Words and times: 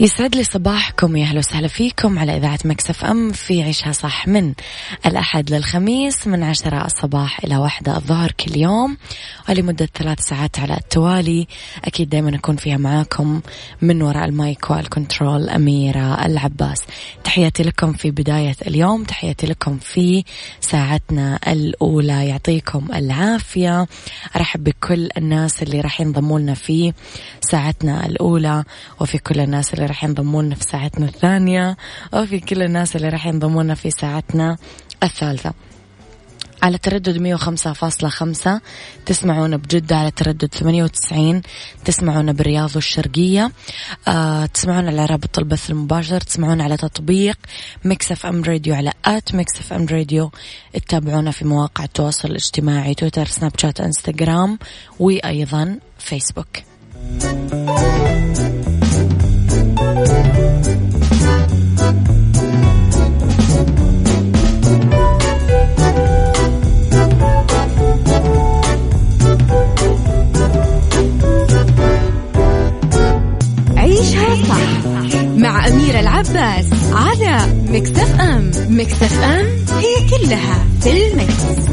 يسعد 0.00 0.36
لي 0.36 0.44
صباحكم 0.44 1.16
يا 1.16 1.24
أهلا 1.24 1.38
وسهلا 1.38 1.68
فيكم 1.68 2.18
على 2.18 2.36
إذاعة 2.36 2.58
Mix 2.64 3.04
FM 3.04 3.32
في 3.32 3.62
عيشها 3.62 3.92
صح 3.92 4.28
من 4.28 4.54
الأحد 5.06 5.50
للخميس 5.50 6.26
من 6.26 6.42
عشرة 6.42 6.86
الصباح 6.86 7.44
إلى 7.44 7.56
واحدة 7.56 7.96
الظهر 7.96 8.32
كل 8.32 8.56
يوم. 8.56 8.96
ولمدة 9.48 9.88
ثلاث 9.94 10.20
ساعات 10.20 10.58
على 10.58 10.74
التوالي. 10.76 11.46
أكيد 11.84 12.08
دائما 12.08 12.34
أكون 12.36 12.56
فيها 12.56 12.76
معاكم 12.76 13.40
من 13.82 14.02
وراء 14.02 14.24
ال 14.24 14.35
mic 14.35 14.70
وال 14.70 14.87
control 14.87 15.48
أميرة 15.48 16.26
العباس. 16.26 16.78
تحياتي 17.24 17.62
لكم 17.62 17.92
في 17.92 18.10
بداية 18.10 18.56
اليوم 18.66 19.04
تحياتي 19.04 19.46
لكم 19.46 19.78
في 19.78 20.24
ساعتنا 20.60 21.38
الأولى. 21.46 22.28
يعطيكم 22.28 22.88
العافية. 22.94 23.86
أرحب 24.36 24.64
بكل 24.64 25.08
الناس 25.16 25.62
اللي 25.62 25.80
راح 25.80 26.00
ينضموا 26.00 26.38
لنا 26.38 26.54
في 26.54 26.92
ساعتنا 27.40 28.06
الأولى 28.06 28.64
وفي 29.00 29.18
كل 29.18 29.40
الناس 29.40 29.74
اللي 29.74 29.87
راح 29.88 30.04
ينضموا 30.04 30.42
لنا 30.42 30.54
في 30.54 30.62
ساعتنا 30.62 31.06
الثانية 31.06 31.76
وفي 32.12 32.40
كل 32.40 32.62
الناس 32.62 32.96
اللي 32.96 33.08
راح 33.08 33.26
ينضموا 33.26 33.62
لنا 33.62 33.74
في 33.74 33.90
ساعتنا 33.90 34.56
الثالثة. 35.02 35.52
على 36.62 36.78
تردد 36.78 37.18
105.5 37.18 38.60
تسمعونا 39.06 39.56
بجدة. 39.56 39.96
على 39.96 40.10
تردد 40.10 40.54
98 40.54 41.42
تسمعونا 41.84 42.32
بالرياض 42.32 42.70
والشرقية. 42.74 43.52
آه 44.08 44.46
تسمعونا 44.46 44.88
على 44.88 45.06
رابط 45.06 45.38
البث 45.38 45.70
المباشر 45.70 46.20
تسمعونا 46.20 46.64
على 46.64 46.76
تطبيق 46.76 47.38
Mix 47.84 48.26
FM 48.26 48.44
Radio 48.44 48.74
على 48.74 48.92
at 49.04 49.34
Mix 49.34 49.72
FM 49.72 49.86
Radio. 49.86 50.30
تتابعونا 50.72 51.30
في 51.30 51.44
مواقع 51.44 51.84
التواصل 51.84 52.28
الاجتماعي 52.28 52.94
تويتر 52.94 53.26
سناب 53.26 53.52
شات 53.58 53.80
إنستغرام 53.80 54.58
وأيضا 54.98 55.78
فيسبوك. 55.98 56.56
مع 75.68 75.74
أميرة 75.74 76.00
العباس 76.00 76.66
على 76.92 77.52
مكتف 77.68 78.20
أم 78.20 78.50
مكتف 78.68 79.22
أم 79.22 79.46
هي 79.78 80.08
كلها 80.10 80.64
في 80.80 81.06
المكس. 81.06 81.67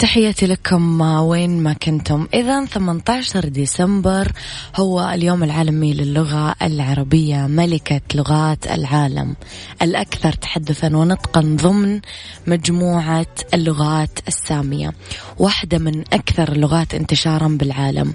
تحياتي 0.00 0.46
لكم 0.46 1.00
وين 1.00 1.62
ما 1.62 1.72
كنتم. 1.72 2.28
إذا 2.34 2.64
18 2.64 3.48
ديسمبر 3.48 4.32
هو 4.76 5.10
اليوم 5.14 5.44
العالمي 5.44 5.94
للغة 5.94 6.54
العربية 6.62 7.46
ملكة 7.46 8.00
لغات 8.14 8.66
العالم. 8.66 9.36
الأكثر 9.82 10.32
تحدثا 10.32 10.96
ونطقا 10.96 11.40
ضمن 11.40 12.00
مجموعة 12.46 13.26
اللغات 13.54 14.18
السامية 14.28 14.92
واحدة 15.38 15.78
من 15.78 16.00
أكثر 16.12 16.52
اللغات 16.52 16.94
انتشارا 16.94 17.48
بالعالم. 17.48 18.14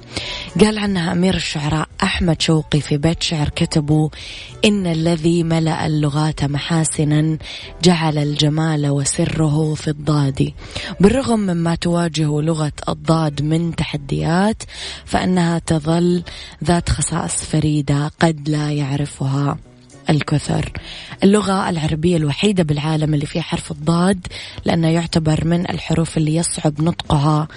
قال 0.62 0.78
عنها 0.78 1.12
أمير 1.12 1.36
الشعراء 1.36 1.88
أحمد 2.04 2.42
شوقي 2.42 2.82
في 2.82 2.98
بيت 2.98 3.24
شعر 3.24 3.50
كتبوا 3.50 4.10
إن 4.66 4.88
الذي 4.88 5.44
ملأ 5.44 5.86
اللغات 5.86 6.44
محاسنا 6.44 7.38
جعل 7.84 8.18
الجمال 8.18 8.90
وسره 8.90 9.74
في 9.74 9.88
الضاد 9.88 10.52
بالرغم 11.00 11.40
مما 11.40 11.75
تواجه 11.76 12.42
لغة 12.42 12.72
الضاد 12.90 13.42
من 13.42 13.76
تحديات 13.76 14.64
فإنها 15.06 15.60
تظل 15.60 16.24
ذات 16.64 16.90
خصائص 16.90 17.34
فريدة 17.34 18.12
قد 18.20 18.50
لا 18.50 18.72
يعرفها 18.72 19.58
الكثر. 20.10 20.72
اللغة 21.24 21.70
العربية 21.70 22.18
الوحيدة 22.18 22.64
بالعالم 22.64 23.14
اللي 23.14 23.26
فيها 23.26 23.42
حرف 23.42 23.72
الضاد 23.72 24.28
لأنه 24.66 24.88
يعتبر 24.88 25.46
من 25.46 25.70
الحروف 25.70 26.18
اللي 26.18 26.36
يصعب 26.36 26.82
نطقها 26.82 27.48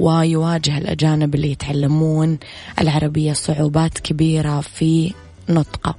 ويواجه 0.00 0.78
الأجانب 0.78 1.34
اللي 1.34 1.50
يتعلمون 1.50 2.38
العربية 2.80 3.32
صعوبات 3.32 3.98
كبيرة 3.98 4.60
في 4.60 5.12
نطقه. 5.48 5.94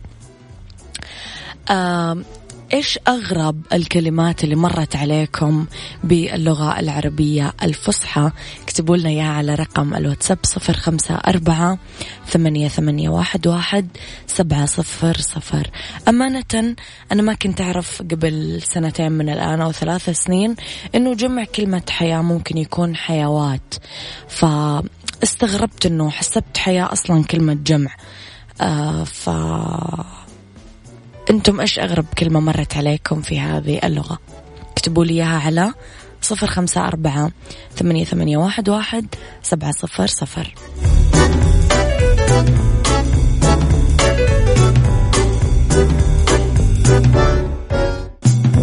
إيش 2.73 2.99
أغرب 3.07 3.61
الكلمات 3.73 4.43
اللي 4.43 4.55
مرت 4.55 4.95
عليكم 4.95 5.65
باللغة 6.03 6.79
العربية 6.79 7.53
الفصحى؟ 7.63 8.31
اكتبوا 8.63 8.97
لنا 8.97 9.09
إياها 9.09 9.31
على 9.31 9.55
رقم 9.55 9.93
الواتساب 9.93 10.37
صفر 10.43 10.73
خمسة 10.73 11.15
أربعة 11.15 11.77
ثمانية, 12.27 12.67
ثمانية 12.67 13.09
واحد, 13.09 13.47
واحد 13.47 13.87
سبعة 14.27 14.65
صفر 14.65 15.17
صفر. 15.17 15.71
أمانة 16.07 16.75
أنا 17.11 17.21
ما 17.21 17.33
كنت 17.33 17.61
أعرف 17.61 18.01
قبل 18.01 18.61
سنتين 18.61 19.11
من 19.11 19.29
الآن 19.29 19.61
أو 19.61 19.71
ثلاث 19.71 20.09
سنين 20.09 20.55
أنه 20.95 21.13
جمع 21.13 21.43
كلمة 21.43 21.83
حياة 21.89 22.21
ممكن 22.21 22.57
يكون 22.57 22.95
حيوات. 22.95 23.75
فاستغربت 24.27 25.85
أنه 25.85 26.09
حسبت 26.09 26.57
حياة 26.57 26.93
أصلا 26.93 27.23
كلمة 27.23 27.53
جمع. 27.53 27.95
آه 28.61 29.03
ف 29.03 29.29
أنتم 31.29 31.59
إيش 31.59 31.79
أغرب 31.79 32.05
كلمة 32.17 32.39
مرت 32.39 32.77
عليكم 32.77 33.21
في 33.21 33.39
هذه 33.39 33.79
اللغة؟ 33.83 34.19
اكتبوا 34.71 35.05
لي 35.05 35.13
إياها 35.13 35.39
على 35.39 35.73
صفر 36.21 36.47
خمسة 36.47 36.87
أربعة 36.87 37.31
ثمانية, 37.75 38.03
ثمانية 38.05 38.37
واحد, 38.37 38.69
واحد 38.69 39.05
سبعة 39.43 39.71
صفر 39.71 40.07
صفر. 40.07 40.53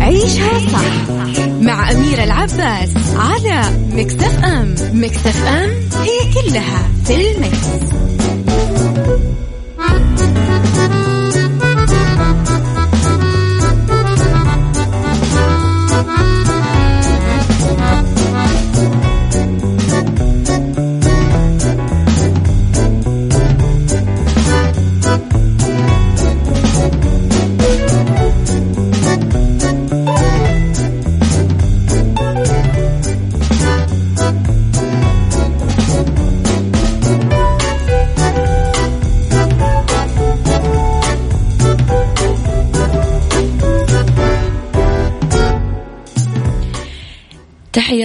عيشها 0.01 0.59
صح 0.59 1.09
مع 1.61 1.91
أميرة 1.91 2.25
العباس 2.25 2.91
على 3.17 3.63
مكتف 3.93 4.45
أم. 4.45 4.75
مكتف 4.93 5.47
أم 5.47 5.71
هي 6.03 6.33
كلها 6.35 6.89
في 7.05 7.15
المكس. 7.15 7.95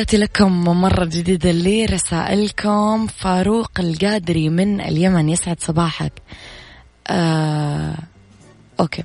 تحياتي 0.09 0.25
لكم 0.25 0.63
مرة 0.63 1.05
جديدة 1.05 1.51
لرسائلكم. 1.51 3.07
فاروق 3.07 3.71
القادري 3.79 4.49
من 4.49 4.81
اليمن 4.81 5.29
يسعد 5.29 5.59
صباحك. 5.59 6.13
آه 7.07 7.95
أوكي. 8.79 9.03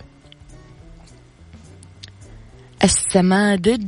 السمادج 2.84 3.86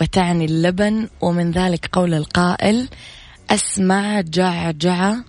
وتعني 0.00 0.44
اللبن 0.44 1.08
ومن 1.20 1.50
ذلك 1.50 1.88
قول 1.92 2.14
القائل 2.14 2.88
أسمع 3.50 4.20
جعجعة 4.20 5.24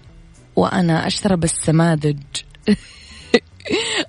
وأنا 0.56 1.08
أشرب 1.08 1.44
السمادج. 1.44 2.24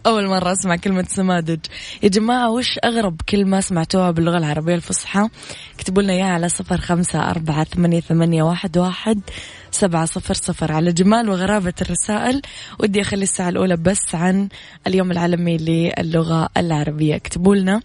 أول 0.06 0.26
مرة 0.26 0.52
أسمع 0.52 0.76
كلمة 0.76 1.04
سمادج. 1.08 1.58
يا 2.02 2.08
جماعة 2.08 2.50
وش 2.50 2.78
أغرب 2.84 3.20
كلمة 3.28 3.60
سمعتوها 3.60 4.10
باللغة 4.10 4.38
العربية 4.38 4.74
الفصحى؟ 4.74 5.28
اكتبوا 5.74 6.02
لنا 6.02 6.12
إياها 6.12 6.26
على 6.26 6.48
صفر 6.48 6.76
خمسة 6.76 7.30
أربعة 7.30 7.64
ثمانية, 7.64 8.00
ثمانية 8.00 8.42
واحد, 8.42 8.78
واحد 8.78 9.20
سبعة 9.70 10.04
صفر 10.04 10.34
صفر. 10.34 10.72
على 10.72 10.92
جمال 10.92 11.28
وغرابة 11.28 11.74
الرسائل 11.82 12.42
ودي 12.78 13.00
أخلي 13.00 13.22
الساعة 13.22 13.48
الأولى 13.48 13.76
بس 13.76 14.14
عن 14.14 14.48
اليوم 14.86 15.10
العالمي 15.10 15.56
للغة 15.56 16.48
العربية. 16.56 17.16
اكتبوا 17.16 17.54
لنا 17.56 17.80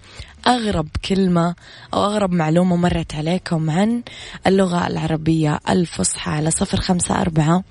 أغرب 0.47 0.87
كلمة 1.09 1.55
أو 1.93 2.05
أغرب 2.05 2.31
معلومة 2.31 2.75
مرت 2.75 3.15
عليكم 3.15 3.69
عن 3.69 4.03
اللغة 4.47 4.87
العربية. 4.87 5.59
الفصحى 5.69 6.31
على 6.31 6.51
صفر 6.51 6.81
خمسة 6.81 7.21
أربعة 7.21 7.63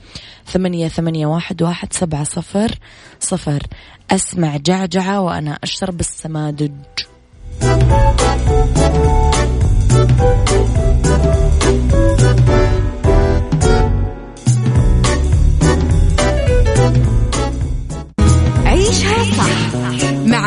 ثمانية, 0.47 0.89
ثمانية 0.89 1.27
واحد, 1.27 1.63
واحد 1.63 1.93
سبعة 1.93 2.25
صفر 2.25 2.75
صفر. 3.21 3.63
أسمع 4.11 4.57
جعجعة 4.57 5.21
وأنا 5.21 5.59
أشرب 5.63 6.01
السمادج. 6.01 6.73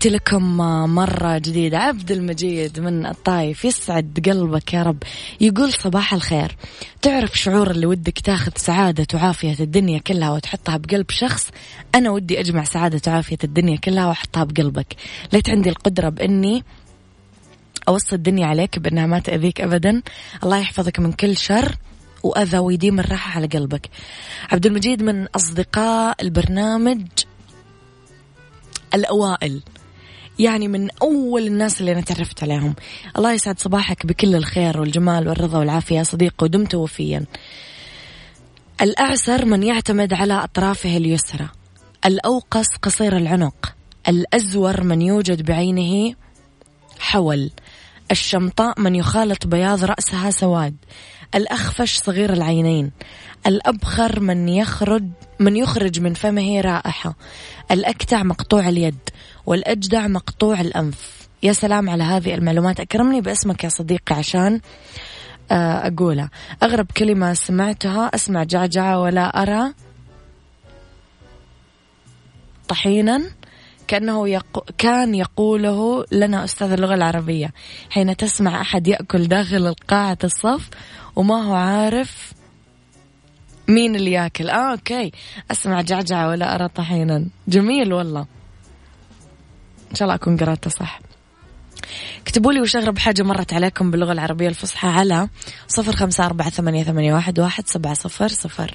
تحياتي 0.00 0.16
لكم 0.16 0.56
مرة 0.94 1.38
جديدة. 1.38 1.78
عبد 1.78 2.12
المجيد 2.12 2.80
من 2.80 3.06
الطايف 3.06 3.64
يسعد 3.64 4.22
قلبك 4.26 4.74
يا 4.74 4.82
رب. 4.82 5.02
يقول 5.40 5.72
صباح 5.72 6.14
الخير. 6.14 6.56
تعرف 7.02 7.38
شعور 7.38 7.70
اللي 7.70 7.86
ودك 7.86 8.18
تاخذ 8.18 8.52
سعادة 8.56 9.06
وعافية 9.14 9.56
الدنيا 9.60 9.98
كلها 9.98 10.30
وتحطها 10.30 10.76
بقلب 10.76 11.10
شخص؟ 11.10 11.50
أنا 11.94 12.10
ودي 12.10 12.40
أجمع 12.40 12.64
سعادة 12.64 13.12
وعافية 13.12 13.38
الدنيا 13.44 13.76
كلها 13.76 14.06
وأحطها 14.06 14.44
بقلبك. 14.44 14.96
ليت 15.32 15.50
عندي 15.50 15.68
القدرة 15.68 16.08
بإني 16.08 16.64
أوصي 17.88 18.14
الدنيا 18.14 18.46
عليك 18.46 18.78
بأنها 18.78 19.06
ما 19.06 19.18
تأذيك 19.18 19.60
أبدا. 19.60 20.02
الله 20.42 20.58
يحفظك 20.58 21.00
من 21.00 21.12
كل 21.12 21.36
شر 21.36 21.76
وأذى 22.22 22.58
ويديم 22.58 23.00
الراحة 23.00 23.36
على 23.36 23.46
قلبك. 23.46 23.90
عبد 24.52 24.66
المجيد 24.66 25.02
من 25.02 25.26
أصدقاء 25.26 26.22
البرنامج 26.22 27.06
الأوائل. 28.94 29.62
يعني 30.40 30.68
من 30.68 30.88
أول 31.02 31.46
الناس 31.46 31.80
اللي 31.80 31.92
أنا 31.92 32.00
تعرفت 32.00 32.42
عليهم. 32.42 32.74
الله 33.18 33.32
يسعد 33.32 33.58
صباحك 33.58 34.06
بكل 34.06 34.34
الخير 34.34 34.80
والجمال 34.80 35.28
والرضا 35.28 35.58
والعافية. 35.58 35.98
يا 35.98 36.02
صديقي 36.02 36.44
ودمت 36.44 36.74
وفيا. 36.74 37.24
الأعسر 38.80 39.44
من 39.44 39.62
يعتمد 39.62 40.12
على 40.12 40.34
أطرافه 40.34 40.96
اليسرى. 40.96 41.48
الأوقس 42.06 42.66
قصير 42.82 43.16
العنق. 43.16 43.74
الأزور 44.08 44.84
من 44.84 45.02
يوجد 45.02 45.42
بعينه 45.42 46.14
حول. 46.98 47.50
الشمطاء 48.10 48.80
من 48.80 48.94
يخالط 48.94 49.46
بياض 49.46 49.84
رأسها 49.84 50.30
سواد 50.30 50.76
الأخفش 51.34 51.98
صغير 51.98 52.32
العينين 52.32 52.90
الأبخر 53.46 54.20
من 54.20 54.48
يخرج 54.48 55.04
من 55.38 55.56
يخرج 55.56 56.00
من 56.00 56.14
فمه 56.14 56.60
رائحة 56.60 57.14
الأكتع 57.70 58.22
مقطوع 58.22 58.68
اليد 58.68 58.98
والأجدع 59.46 60.06
مقطوع 60.06 60.60
الأنف. 60.60 61.28
يا 61.42 61.52
سلام 61.52 61.90
على 61.90 62.04
هذه 62.04 62.34
المعلومات. 62.34 62.80
أكرمني 62.80 63.20
باسمك 63.20 63.64
يا 63.64 63.68
صديقي 63.68 64.14
عشان 64.16 64.60
آه، 65.50 65.86
أقولها. 65.86 66.30
أغرب 66.62 66.86
كلمة 66.96 67.34
سمعتها 67.34 68.06
أسمع 68.14 68.44
جعجعة 68.44 69.00
ولا 69.00 69.42
أرى 69.42 69.72
طحينا. 72.68 73.22
كأنه 73.90 74.28
يقو 74.28 74.60
كان 74.78 75.14
يقوله 75.14 76.04
لنا 76.12 76.44
أستاذ 76.44 76.72
اللغة 76.72 76.94
العربية. 76.94 77.52
حين 77.90 78.16
تسمع 78.16 78.60
أحد 78.60 78.88
يأكل 78.88 79.28
داخل 79.28 79.66
القاعة 79.66 80.18
الصف 80.24 80.68
وما 81.16 81.42
هو 81.42 81.54
عارف 81.54 82.32
مين 83.68 83.96
اللي 83.96 84.12
يأكل. 84.12 84.50
آه 84.50 84.72
أوكي. 84.72 85.12
أسمع 85.50 85.80
جعجعة 85.80 86.28
ولا 86.28 86.54
أرى 86.54 86.68
طحينا. 86.68 87.26
جميل 87.48 87.92
والله. 87.92 88.26
إن 89.90 89.94
شاء 89.94 90.02
الله 90.02 90.14
أكون 90.14 90.36
قرأته 90.36 90.70
صح. 90.70 91.00
اكتبوا 92.22 92.52
لي 92.52 92.60
وش 92.60 92.76
أغرب 92.76 92.98
حاجة 92.98 93.22
مرت 93.22 93.54
عليكم 93.54 93.90
باللغة 93.90 94.12
العربية 94.12 94.48
الفصحى 94.48 94.88
على 94.88 95.28
صفر 95.68 95.96
خمسة 95.96 96.26
أربعة 96.26 96.50
ثمانية, 96.50 97.14
واحد 97.14 97.66
سبعة 97.66 97.94
صفر 97.94 98.28
صفر. 98.28 98.74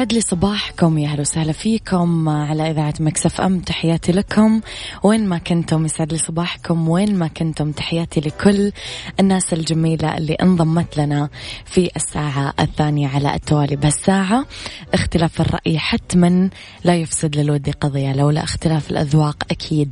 يسعد 0.00 0.12
لي 0.12 0.20
صباحكم 0.20 0.98
يا 0.98 1.08
أهلا 1.08 1.20
وسهلا 1.20 1.52
فيكم 1.52 2.28
على 2.28 2.70
إذاعة 2.70 2.94
مكسف 3.00 3.40
أم. 3.40 3.60
تحياتي 3.60 4.12
لكم. 4.12 4.60
وين 5.02 5.26
ما 5.26 5.38
كنتم 5.38 5.84
يسعد 5.84 6.12
لي 6.12 6.18
صباحكم 6.18 6.88
وين 6.88 7.14
ما 7.14 7.26
كنتم 7.28 7.72
تحياتي 7.72 8.20
لكل 8.20 8.72
الناس 9.20 9.52
الجميلة 9.52 10.16
اللي 10.16 10.34
انضمت 10.34 10.96
لنا 10.96 11.28
في 11.64 11.90
الساعة 11.96 12.54
الثانية 12.60 13.08
على 13.08 13.34
التوالي 13.34 13.76
بهالساعة. 13.76 14.46
اختلاف 14.94 15.40
الرأي 15.40 15.78
حتما 15.78 16.50
لا 16.84 16.94
يفسد 16.94 17.36
للود 17.36 17.70
قضية 17.80 18.12
لولا 18.12 18.44
اختلاف 18.44 18.90
الأذواق 18.90 19.44
أكيد 19.50 19.90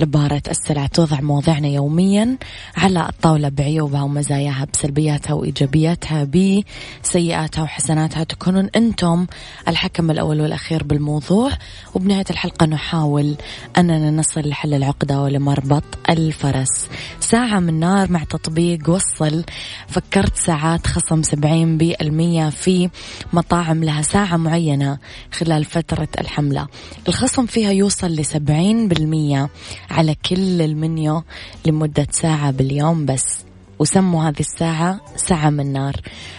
لبارة 0.00 0.42
السلع 0.48 0.86
توضع 0.86 1.20
مواضيعنا 1.20 1.68
يوميا 1.68 2.36
على 2.76 3.08
الطاولة 3.08 3.48
بعيوبها 3.48 4.02
ومزاياها 4.02 4.66
بسلبياتها 4.72 5.34
وإيجابياتها 5.34 6.24
بسيئاتها 6.24 7.62
وحسناتها. 7.62 8.24
تكونون 8.24 8.68
أنتم 8.76 9.26
الحكم 9.68 10.10
الأول 10.10 10.40
والأخير 10.40 10.82
بالموضوع. 10.82 11.50
وبنهاية 11.94 12.24
الحلقة 12.30 12.66
نحاول 12.66 13.36
أننا 13.78 14.10
نصل 14.10 14.48
لحل 14.48 14.74
العقدة 14.74 15.22
ولمربط 15.22 15.84
الفرس. 16.10 16.88
ساعة 17.20 17.60
من 17.60 17.80
نار 17.80 18.12
مع 18.12 18.24
تطبيق 18.24 18.90
وصل. 18.90 19.44
فكرت 19.88 20.36
ساعات 20.36 20.86
خصم 20.86 21.22
70% 21.22 22.50
في 22.50 22.90
مطاعم 23.32 23.84
لها 23.84 24.02
ساعة 24.02 24.36
معينة 24.36 24.98
خلال 25.32 25.64
فترة 25.64 26.08
الحملة. 26.20 26.66
الخصم 27.08 27.46
فيها 27.46 27.70
يوصل 27.70 28.06
لسبعين 28.06 28.88
بالمية 28.88 29.48
على 29.90 30.14
كل 30.14 30.62
المنيو 30.62 31.22
لمدة 31.66 32.06
ساعة 32.10 32.50
باليوم 32.50 33.06
بس. 33.06 33.47
وسموا 33.78 34.28
هذه 34.28 34.40
الساعة 34.40 35.00
ساعة 35.16 35.50
من 35.50 35.72
نار. 35.72 35.96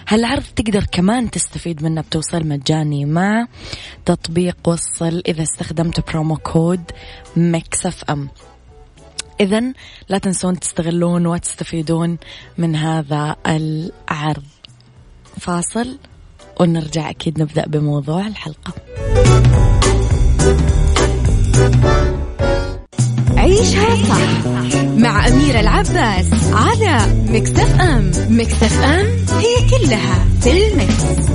هالعرض 0.07 0.43
تقدر 0.55 0.85
كمان 0.91 1.31
تستفيد 1.31 1.83
منه 1.83 2.01
بتوصيل 2.01 2.47
مجاني 2.47 3.05
مع 3.05 3.47
تطبيق 4.05 4.57
وصل 4.67 5.23
إذا 5.27 5.43
استخدمت 5.43 6.11
promo 6.11 6.37
code 6.37 6.83
Mix 7.35 8.03
FM؟ 8.09 8.29
إذا 9.39 9.63
لا 10.09 10.17
تنسون 10.17 10.59
تستغلون 10.59 11.25
وتستفيدون 11.25 12.17
من 12.57 12.75
هذا 12.75 13.35
العرض. 13.47 14.43
فاصل 15.39 15.97
ونرجع 16.59 17.09
أكيد 17.09 17.41
نبدأ 17.41 17.67
بموضوع 17.67 18.27
الحلقة. 18.27 18.73
عيشها 23.37 23.95
صح. 23.95 24.58
مع 24.99 25.27
أميرة 25.27 25.59
العباس 25.59 26.53
على 26.53 26.99
مكتف 27.29 27.81
أم. 27.81 28.11
مكتف 28.29 28.81
أم 28.81 29.05
هي 29.39 29.69
كلها 29.69 30.25
في 30.41 30.67
المكس. 30.67 31.29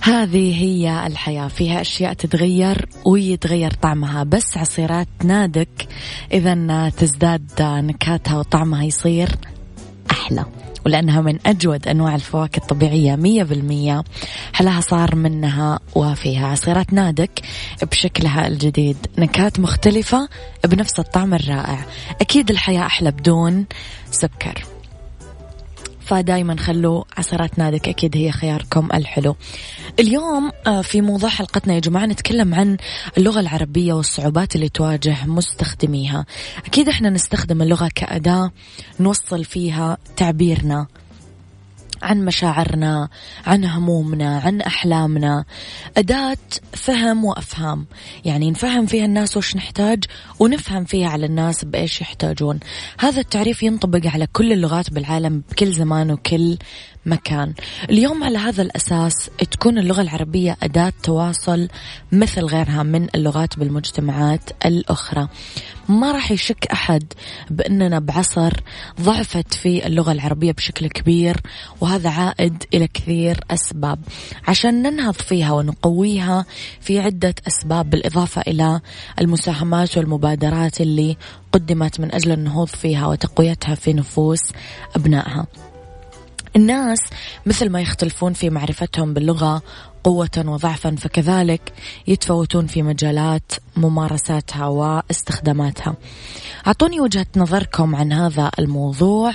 هذه 0.00 0.64
هي 0.64 1.06
الحياة. 1.06 1.48
فيها 1.48 1.80
أشياء 1.80 2.12
تتغير 2.12 2.88
ويتغير 3.04 3.70
طعمها 3.70 4.22
بس 4.24 4.56
عصيرات 4.56 5.08
نادك. 5.24 5.88
إذا 6.32 6.88
تزداد 6.90 7.50
نكهتها 7.60 8.38
وطعمها 8.38 8.84
يصير 8.84 9.28
أحلى. 10.10 10.44
ولأنها 10.88 11.20
من 11.20 11.38
أجود 11.46 11.88
أنواع 11.88 12.14
الفواكه 12.14 12.58
الطبيعية 12.58 13.16
مية 13.16 13.42
بالمية. 13.42 14.04
حلاها 14.52 14.80
صار 14.80 15.14
منها 15.14 15.78
وفيها 15.94 16.46
عصيرات 16.46 16.92
نادك 16.92 17.40
بشكلها 17.82 18.46
الجديد. 18.46 18.96
نكهات 19.18 19.60
مختلفة 19.60 20.28
بنفس 20.64 20.98
الطعم 20.98 21.34
الرائع. 21.34 21.86
أكيد 22.20 22.50
الحياة 22.50 22.86
أحلى 22.86 23.10
بدون 23.10 23.66
سكر. 24.10 24.77
فدايما 26.08 26.56
خلوا 26.56 27.04
عصيرات 27.16 27.58
نادك 27.58 27.88
أكيد 27.88 28.16
هي 28.16 28.32
خياركم 28.32 28.88
الحلو. 28.94 29.36
اليوم 29.98 30.50
آه، 30.66 30.82
في 30.82 31.00
موضوع 31.00 31.28
حلقتنا 31.28 31.74
يا 31.74 31.80
جماعة 31.80 32.06
نتكلم 32.06 32.54
عن 32.54 32.76
اللغة 33.18 33.40
العربية 33.40 33.92
والصعوبات 33.92 34.54
اللي 34.56 34.68
تواجه 34.68 35.26
مستخدميها. 35.26 36.26
أكيد 36.66 36.88
إحنا 36.88 37.10
نستخدم 37.10 37.62
اللغة 37.62 37.90
كأداة 37.94 38.50
نوصل 39.00 39.44
فيها 39.44 39.98
تعبيرنا. 40.16 40.86
عن 42.02 42.24
مشاعرنا 42.24 43.08
عن 43.46 43.64
همومنا 43.64 44.38
عن 44.38 44.60
أحلامنا. 44.60 45.44
أداة 45.96 46.36
فهم 46.72 47.24
وأفهام. 47.24 47.86
يعني 48.24 48.50
نفهم 48.50 48.86
فيها 48.86 49.04
الناس 49.04 49.36
وش 49.36 49.56
نحتاج 49.56 50.04
ونفهم 50.38 50.84
فيها 50.84 51.08
على 51.08 51.26
الناس 51.26 51.64
بإيش 51.64 52.00
يحتاجون. 52.00 52.60
هذا 52.98 53.20
التعريف 53.20 53.62
ينطبق 53.62 54.06
على 54.06 54.26
كل 54.26 54.52
اللغات 54.52 54.90
بالعالم 54.90 55.42
بكل 55.50 55.72
زمان 55.72 56.10
وكل 56.10 56.58
مكان. 57.06 57.54
اليوم 57.90 58.24
على 58.24 58.38
هذا 58.38 58.62
الأساس 58.62 59.30
تكون 59.50 59.78
اللغة 59.78 60.00
العربية 60.02 60.56
أداة 60.62 60.92
تواصل 61.02 61.68
مثل 62.12 62.44
غيرها 62.44 62.82
من 62.82 63.06
اللغات 63.14 63.58
بالمجتمعات 63.58 64.50
الأخرى. 64.66 65.28
ما 65.88 66.12
راح 66.12 66.30
يشك 66.30 66.66
أحد 66.66 67.12
بأننا 67.50 67.98
بعصر 67.98 68.52
ضعفت 69.00 69.54
في 69.54 69.86
اللغة 69.86 70.12
العربية 70.12 70.52
بشكل 70.52 70.86
كبير 70.86 71.40
وهذا 71.80 72.10
عائد 72.10 72.64
إلى 72.74 72.88
كثير 72.88 73.40
أسباب. 73.50 73.98
عشان 74.48 74.82
ننهض 74.82 75.14
فيها 75.14 75.52
ونقويها 75.52 76.44
في 76.80 77.00
عدة 77.00 77.34
أسباب 77.48 77.90
بالإضافة 77.90 78.40
إلى 78.40 78.80
المساهمات 79.20 79.98
والمبادرات 79.98 80.80
اللي 80.80 81.16
قدمت 81.52 82.00
من 82.00 82.14
أجل 82.14 82.32
النهوض 82.32 82.68
فيها 82.68 83.06
وتقويتها 83.06 83.74
في 83.74 83.92
نفوس 83.92 84.40
أبنائها. 84.96 85.46
الناس 86.56 86.98
مثل 87.46 87.70
ما 87.70 87.80
يختلفون 87.80 88.32
في 88.32 88.50
معرفتهم 88.50 89.14
باللغة 89.14 89.62
قوة 90.04 90.44
وضعفا 90.46 90.96
فكذلك 90.98 91.72
يتفاوتون 92.06 92.66
في 92.66 92.82
مجالات 92.82 93.52
ممارساتها 93.76 94.66
واستخداماتها. 94.66 95.96
أعطوني 96.66 97.00
وجهة 97.00 97.26
نظركم 97.36 97.96
عن 97.96 98.12
هذا 98.12 98.50
الموضوع. 98.58 99.32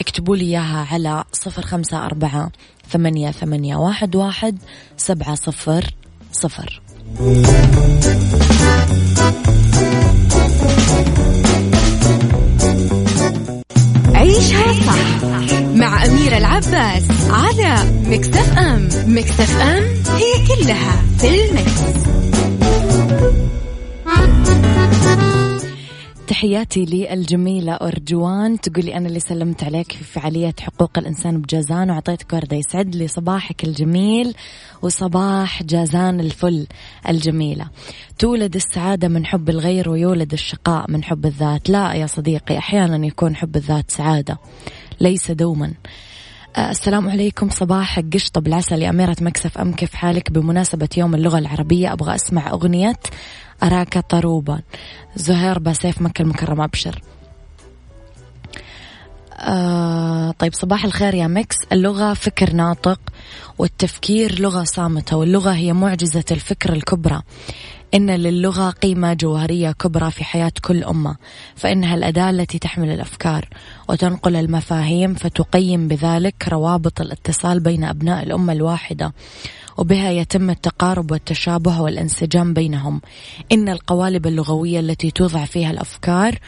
اكتبوا 0.00 0.36
لي 0.36 0.44
إياها 0.44 0.86
على 0.92 1.24
صفر 1.32 1.62
خمسة 1.62 2.06
أربعة 2.06 2.50
ثمانية, 2.88 3.30
ثمانية 3.30 3.76
واحد, 3.76 4.16
واحد 4.16 4.58
سبعة 4.96 5.34
صفر 5.34 5.94
صفر. 6.32 6.82
عيشها 14.14 14.72
صح. 14.72 15.35
مع 15.76 16.04
أميرة 16.04 16.36
العباس 16.36 17.30
على 17.30 17.90
مكتف 18.06 18.58
أم. 18.58 18.88
مكتف 19.06 19.60
أم 19.60 19.82
هي 20.16 20.46
كلها 20.48 21.02
في 21.18 21.44
المكس. 21.44 22.06
تحياتي 26.26 26.84
للجميلة 26.84 27.72
أرجوان. 27.72 28.60
تقولي 28.60 28.96
أنا 28.96 29.08
اللي 29.08 29.20
سلمت 29.20 29.64
عليك 29.64 29.92
في 29.92 30.04
فعالية 30.04 30.54
حقوق 30.60 30.98
الإنسان 30.98 31.40
بجازان 31.40 31.90
وعطيتك 31.90 32.32
وردة 32.32 32.56
يسعد 32.56 32.94
لي 32.94 33.08
صباحك 33.08 33.64
الجميل 33.64 34.34
وصباح 34.82 35.62
جازان 35.62 36.20
الفل 36.20 36.66
الجميلة. 37.08 37.66
تولد 38.18 38.54
السعادة 38.54 39.08
من 39.08 39.26
حب 39.26 39.50
الغير 39.50 39.88
ويولد 39.90 40.32
الشقاء 40.32 40.90
من 40.90 41.04
حب 41.04 41.26
الذات. 41.26 41.70
لا 41.70 41.94
يا 41.94 42.06
صديقي 42.06 42.58
أحيانا 42.58 43.06
يكون 43.06 43.36
حب 43.36 43.56
الذات 43.56 43.90
سعادة. 43.90 44.38
ليس 45.00 45.30
دوما. 45.30 45.72
آه، 46.56 46.70
السلام 46.70 47.08
عليكم. 47.08 47.50
صباحك 47.50 48.14
قشطة 48.14 48.40
بالعسل 48.40 48.82
يا 48.82 48.90
أميرة 48.90 49.16
Mix 49.20 49.58
FM. 49.58 49.72
كيف 49.72 49.94
حالك؟ 49.94 50.30
بمناسبة 50.30 50.88
يوم 50.96 51.14
اللغة 51.14 51.38
العربية 51.38 51.92
أبغى 51.92 52.14
أسمع 52.14 52.50
أغنية 52.50 52.96
أراك 53.62 53.98
طروبا. 53.98 54.60
زهير 55.16 55.58
بسيف 55.58 56.02
مكة 56.02 56.22
المكرمة 56.22 56.64
أبشر. 56.64 57.02
آه 59.38 60.30
طيب 60.30 60.54
صباح 60.54 60.84
الخير 60.84 61.14
يا 61.14 61.26
Mix. 61.26 61.56
اللغة 61.72 62.14
فكر 62.14 62.52
ناطق 62.52 63.00
والتفكير 63.58 64.40
لغة 64.40 64.64
صامتة 64.64 65.16
واللغة 65.16 65.50
هي 65.50 65.72
معجزة 65.72 66.24
الفكر 66.30 66.72
الكبرى. 66.72 67.22
إن 67.94 68.10
للغة 68.10 68.70
قيمة 68.70 69.14
جوهرية 69.14 69.72
كبرى 69.72 70.10
في 70.10 70.24
حياة 70.24 70.52
كل 70.62 70.84
أمة 70.84 71.16
فإنها 71.54 71.94
الأداة 71.94 72.30
التي 72.30 72.58
تحمل 72.58 72.90
الأفكار 72.90 73.48
وتنقل 73.88 74.36
المفاهيم 74.36 75.14
فتقيم 75.14 75.88
بذلك 75.88 76.48
روابط 76.48 77.00
الاتصال 77.00 77.60
بين 77.60 77.84
أبناء 77.84 78.22
الأمة 78.22 78.52
الواحدة 78.52 79.12
وبها 79.76 80.10
يتم 80.10 80.50
التقارب 80.50 81.10
والتشابه 81.10 81.80
والانسجام 81.80 82.54
بينهم. 82.54 83.00
إن 83.52 83.68
القوالب 83.68 84.26
اللغوية 84.26 84.80
التي 84.80 85.10
توضع 85.10 85.44
فيها 85.44 85.70
الأفكار 85.70 86.38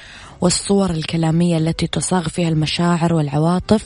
والصور 0.41 0.91
الكلامية 0.91 1.59
التي 1.59 1.87
تصاغ 1.87 2.29
فيها 2.29 2.49
المشاعر 2.49 3.15
والعواطف 3.15 3.85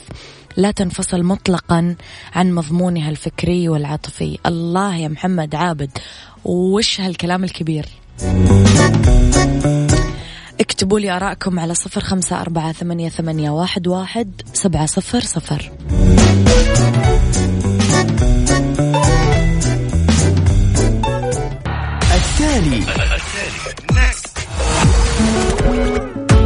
لا 0.57 0.71
تنفصل 0.71 1.23
مطلقا 1.23 1.95
عن 2.33 2.51
مضمونها 2.51 3.09
الفكري 3.09 3.69
والعاطفي. 3.69 4.37
الله 4.45 4.95
يا 4.95 5.07
محمد 5.07 5.55
عابد. 5.55 5.97
وش 6.45 7.01
هالكلام 7.01 7.43
الكبير؟ 7.43 7.85
اكتبوا 10.59 10.99
لي 10.99 11.11
آراءكم 11.11 11.59
على 11.59 11.73
صفر 11.75 12.01
خمسة 12.01 12.41
أربعة 12.41 12.71
ثمانية, 12.71 13.09
ثمانية 13.09 13.49
واحد, 13.49 13.87
واحد 13.87 14.41
سبعة 14.53 14.85
صفر 14.85 15.19
صفر. 15.19 15.71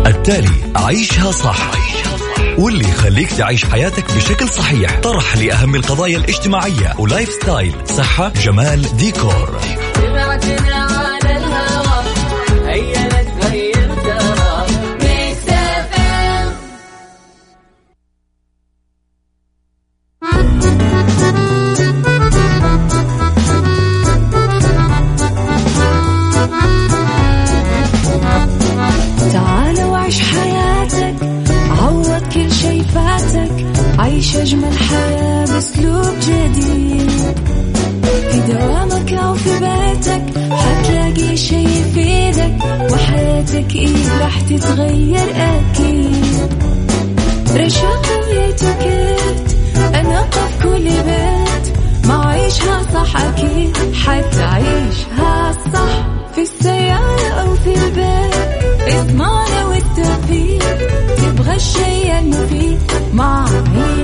التالي. 0.05 0.49
عيشها 0.75 1.31
صح. 1.31 1.71
واللي 2.57 2.89
يخليك 2.89 3.31
تعيش 3.31 3.65
حياتك 3.65 4.15
بشكل 4.15 4.49
صحيح. 4.49 4.99
طرح 4.99 5.37
لأهم 5.37 5.75
القضايا 5.75 6.17
الاجتماعية 6.17 6.93
و 6.99 7.29
lifestyle. 7.29 7.73
صحة 7.85 8.29
جمال 8.29 8.97
ديكور. 8.97 9.59
حياتك 10.43 10.86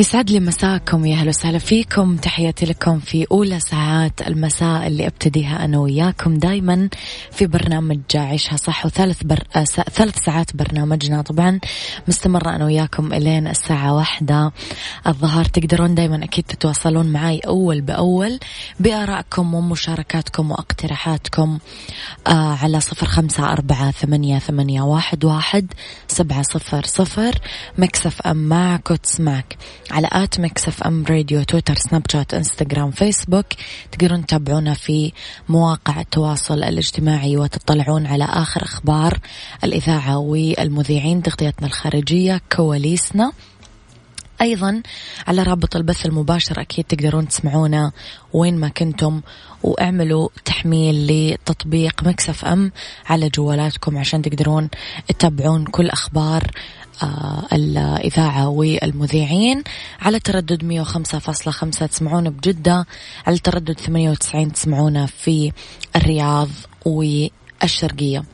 يسعد 0.00 0.30
لي 0.30 0.40
مساكم 0.40 1.06
يا 1.06 1.16
أهلا 1.16 1.28
وسهلا 1.28 1.58
فيكم. 1.58 2.16
تحياتي 2.16 2.66
لكم 2.66 2.98
في 2.98 3.26
أولى 3.30 3.60
ساعات 3.60 4.22
المساء 4.22 4.86
اللي 4.86 5.06
أبتديها 5.06 5.64
أنا 5.64 5.78
وياكم 5.78 6.34
دائما 6.34 6.88
في 7.32 7.46
برنامج 7.46 8.00
عيشها 8.14 8.56
صح 8.56 8.86
وثالث 8.86 9.22
بر... 9.22 9.42
آه، 9.56 9.64
ثلاث 9.64 10.18
ساعات 10.24 10.56
برنامجنا. 10.56 11.22
طبعا 11.22 11.60
مستمرة 12.08 12.50
أنا 12.50 12.64
وياكم 12.64 13.12
إلين 13.12 13.46
الساعة 13.46 13.94
واحدة 13.94 14.52
الظهر. 15.06 15.44
تقدرون 15.44 15.94
دائما 15.94 16.24
أكيد 16.24 16.44
تتواصلون 16.44 17.06
معي 17.06 17.38
أول 17.38 17.80
بأول 17.80 18.38
بآرائكم 18.80 19.54
ومشاركاتكم 19.54 20.50
واقتراحاتكم 20.50 21.58
آه 22.26 22.56
على 22.62 22.80
صفر 22.80 23.06
خمسة 23.06 23.52
أربعة 23.52 23.90
ثمانية, 23.90 24.38
ثمانية 24.38 24.82
واحد, 24.82 25.24
واحد 25.24 25.72
سبعة 26.08 26.42
صفر 26.42 26.86
صفر. 26.86 27.34
Mix 27.78 28.20
FM 28.20 28.36
معك 28.36 28.90
وتسمعك 28.90 29.56
على 29.90 30.08
at 30.12 30.40
Mix 30.40 30.68
FM 30.68 31.04
Radio 31.06 31.42
تويتر 31.42 31.74
سناب 31.74 32.02
شات 32.12 32.34
إنستغرام 32.34 32.90
فيسبوك. 32.90 33.46
تقدرون 33.92 34.26
تتابعونا 34.26 34.74
في 34.74 35.12
مواقع 35.48 36.00
التواصل 36.00 36.64
الاجتماعي 36.64 37.36
وتطلعون 37.36 38.06
على 38.06 38.24
آخر 38.24 38.62
أخبار 38.62 39.18
الإذاعة 39.64 40.18
والمذيعين 40.18 41.22
تغطيتنا 41.22 41.66
الخارجية 41.66 42.40
كواليسنا. 42.56 43.32
أيضا 44.40 44.82
على 45.26 45.42
رابط 45.42 45.76
البث 45.76 46.06
المباشر 46.06 46.60
أكيد 46.60 46.84
تقدرون 46.84 47.28
تسمعونا 47.28 47.92
وين 48.32 48.56
ما 48.56 48.68
كنتم 48.68 49.20
واعملوا 49.62 50.28
تحميل 50.44 51.06
لتطبيق 51.06 52.02
مكسف 52.04 52.44
أم 52.44 52.72
على 53.06 53.28
جوالاتكم 53.28 53.98
عشان 53.98 54.22
تقدرون 54.22 54.68
تتابعون 55.08 55.64
كل 55.64 55.90
أخبار 55.90 56.50
آه، 57.02 57.46
الإذاعة 57.52 58.48
والمذيعين 58.48 59.62
على 60.00 60.20
تردد 60.20 60.84
105.5 60.84 61.86
تسمعونا 61.86 62.30
بجدة 62.30 62.86
على 63.26 63.38
تردد 63.38 63.80
98 63.80 64.52
تسمعونا 64.52 65.06
في 65.06 65.52
الرياض 65.96 66.48
والشرقية 66.86 68.24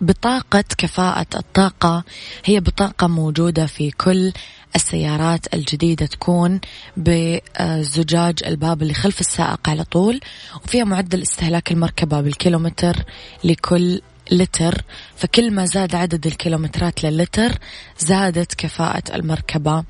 بطاقة 0.00 0.64
كفاءة 0.78 1.26
الطاقة 1.36 2.04
هي 2.44 2.60
بطاقة 2.60 3.06
موجودة 3.06 3.66
في 3.66 3.90
كل 3.90 4.32
السيارات 4.76 5.54
الجديدة 5.54 6.06
تكون 6.06 6.60
بزجاج 6.96 8.38
الباب 8.46 8.82
اللي 8.82 8.94
خلف 8.94 9.20
السائق 9.20 9.68
على 9.68 9.84
طول 9.84 10.20
وفيها 10.64 10.84
معدل 10.84 11.22
استهلاك 11.22 11.72
المركبة 11.72 12.20
بالكيلومتر 12.20 12.96
لكل 13.44 14.00
لتر 14.30 14.82
فكل 15.16 15.50
ما 15.50 15.64
زاد 15.64 15.94
عدد 15.94 16.26
الكيلومترات 16.26 17.04
للتر 17.04 17.58
زادت 17.98 18.54
كفاءة 18.54 19.02
المركبة 19.14 19.84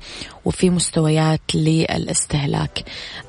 وفي 0.45 0.69
مستويات 0.69 1.41
للاستهلاك. 1.55 2.83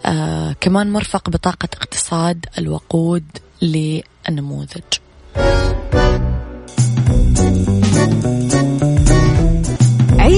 آه 0.06 0.56
كمان 0.60 0.92
مرفق 0.92 1.30
بطاقة 1.30 1.68
اقتصاد 1.74 2.46
الوقود 2.58 3.24
للنموذج. 3.62 4.82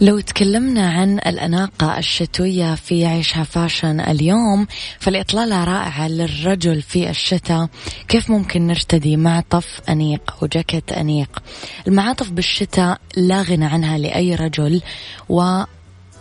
لو 0.00 0.20
تكلمنا 0.20 0.90
عن 0.90 1.18
الأناقة 1.18 1.98
الشتوية 1.98 2.74
في 2.74 3.06
عيشها 3.06 3.44
فاشن 3.44 4.00
اليوم 4.00 4.66
فالإطلالة 4.98 5.64
رائعة 5.64 6.08
للرجل 6.08 6.82
في 6.82 7.10
الشتاء. 7.10 7.68
كيف 8.08 8.30
ممكن 8.30 8.66
نرتدي 8.66 9.16
معطف 9.16 9.80
أنيق 9.88 10.36
أو 10.42 10.46
جاكيت 10.46 10.92
أنيق؟ 10.92 11.42
المعاطف 11.86 12.30
بالشتاء 12.30 13.00
لا 13.16 13.42
غنى 13.42 13.64
عنها 13.64 13.98
لأي 13.98 14.34
رجل 14.34 14.82
و 15.28 15.62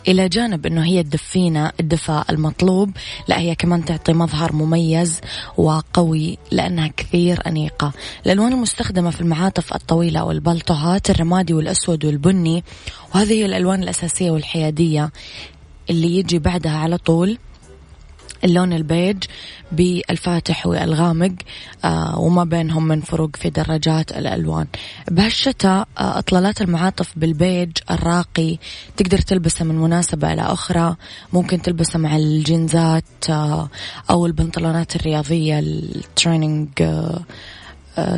إلى 0.10 0.30
جانب 0.30 0.66
أنه 0.66 0.86
هي 0.86 1.04
تدفينا 1.04 1.72
الدفاء 1.80 2.32
المطلوب. 2.32 2.92
لا 3.28 3.40
هي 3.40 3.56
كمان 3.56 3.86
تعطي 3.86 4.14
مظهر 4.14 4.54
مميز 4.54 5.22
وقوي 5.58 6.38
لأنها 6.52 6.88
كثير 6.88 7.48
أنيقة. 7.48 7.92
الألوان 8.26 8.54
المستخدمة 8.54 9.10
في 9.10 9.22
المعاطف 9.22 9.74
الطويلة 9.74 10.20
أو 10.20 10.32
البلطوهات 10.32 11.10
الرمادي 11.10 11.54
والأسود 11.54 12.06
والبني 12.06 12.64
وهذه 13.16 13.34
هي 13.34 13.46
الألوان 13.46 13.84
الأساسية 13.84 14.32
والحيادية 14.32 15.12
اللي 15.90 16.18
يجي 16.18 16.40
بعدها 16.40 16.78
على 16.78 16.98
طول. 16.98 17.38
اللون 18.44 18.74
البيج 18.74 19.24
بالفاتح 19.72 20.68
والغامق 20.68 21.32
آه 21.86 22.20
وما 22.20 22.44
بينهم 22.44 22.88
من 22.88 23.02
فروق 23.02 23.36
في 23.36 23.50
درجات 23.50 24.12
الألوان. 24.12 24.68
بهالشتاء 25.12 25.88
آه 25.98 26.20
إطلالات 26.20 26.62
المعاطف 26.62 27.14
بالبيج 27.16 27.72
الراقي 27.92 28.58
تقدر 28.98 29.18
تلبسه 29.18 29.66
من 29.66 29.76
مناسبة 29.76 30.34
إلى 30.34 30.42
أخرى. 30.42 30.96
ممكن 31.34 31.62
تلبسه 31.62 32.00
مع 32.00 32.16
الجينزات 32.16 33.30
آه 33.30 33.70
أو 34.10 34.26
البنطلونات 34.26 34.96
الرياضية 34.96 35.60
ال 35.60 35.72
training 35.72 36.70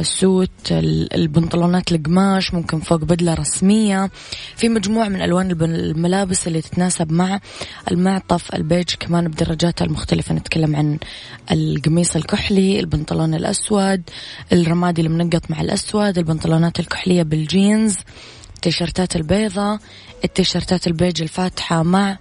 suit 0.02 0.72
البنطلونات 0.72 1.92
القماش 1.92 2.54
ممكن 2.54 2.80
فوق 2.80 3.00
بدلة 3.00 3.34
رسمية. 3.34 4.10
في 4.56 4.70
مجموعة 4.70 5.08
من 5.08 5.22
ألوان 5.22 5.52
الملابس 5.52 6.48
اللي 6.48 6.62
تتناسب 6.62 7.12
مع 7.12 7.40
المعطف 7.92 8.56
البيج 8.56 8.90
كمان 9.00 9.28
بدرجاتها 9.28 9.86
المختلفة. 9.86 10.36
نتكلم 10.36 10.76
عن 10.76 10.98
القميص 11.52 12.16
الكحلي 12.16 12.80
البنطلون 12.80 13.34
الأسود 13.34 14.02
الرمادي 14.54 15.02
المنقط 15.02 15.52
مع 15.52 15.62
الأسود 15.62 16.18
البنطلونات 16.18 16.80
الكحلية 16.80 17.24
بالجينز 17.24 17.98
التيشيرتات 18.56 19.16
البيضة 19.16 19.80
التيشيرتات 20.24 20.88
البيج 20.88 21.22
الفاتحة 21.22 21.84
مع 21.84 22.18